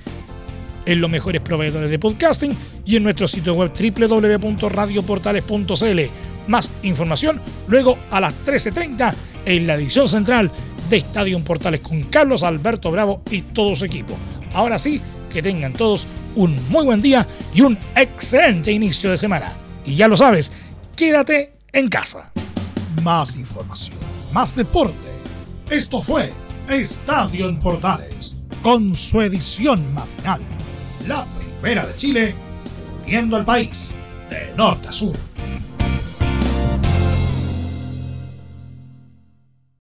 en 0.87 1.01
los 1.01 1.11
mejores 1.11 1.43
proveedores 1.43 1.91
de 1.91 1.99
podcasting 1.99 2.57
y 2.85 2.95
en 2.97 3.03
nuestro 3.03 3.27
sitio 3.29 3.55
web 3.55 3.73
www.radioportales.cl. 3.73 6.01
Más 6.47 6.71
información 6.83 7.41
luego 7.69 7.99
a 8.11 8.21
las 8.21 8.35
13.30 8.47 9.15
en 9.47 9.67
la 9.67 9.75
edición 9.75 10.09
central 10.09 10.51
de 10.89 10.99
Estadio 10.99 11.39
Portales 11.41 11.81
con 11.81 12.03
Carlos 12.05 12.43
Alberto 12.43 12.91
Bravo 12.91 13.23
y 13.31 13.43
todo 13.43 13.75
su 13.75 13.85
equipo. 13.85 14.17
Ahora 14.55 14.79
sí, 14.79 15.01
que 15.33 15.43
tengan 15.43 15.73
todos 15.73 16.07
un 16.37 16.59
muy 16.69 16.85
buen 16.85 17.03
día 17.03 17.27
y 17.55 17.63
un 17.63 17.79
excelente 17.95 18.73
inicio 18.73 19.11
de 19.11 19.19
semana. 19.19 19.53
Y 19.85 19.95
ya 19.95 20.09
lo 20.09 20.17
sabes, 20.17 20.53
quédate 20.97 21.53
en 21.73 21.89
casa. 21.89 22.33
Más 23.03 23.37
información, 23.37 23.99
más 24.33 24.55
deporte. 24.55 24.95
Esto 25.71 26.01
fue 26.03 26.33
Estadio 26.69 27.49
en 27.49 27.59
Portales, 27.59 28.37
con 28.63 28.95
su 28.95 29.21
edición 29.21 29.83
matinal 29.95 30.41
la 31.07 31.27
primera 31.61 31.87
de 31.87 31.95
Chile, 31.95 32.35
viendo 33.07 33.37
al 33.37 33.45
país 33.45 33.93
de 34.31 34.53
norte 34.57 34.89
a 34.89 34.93
sur. 34.93 35.30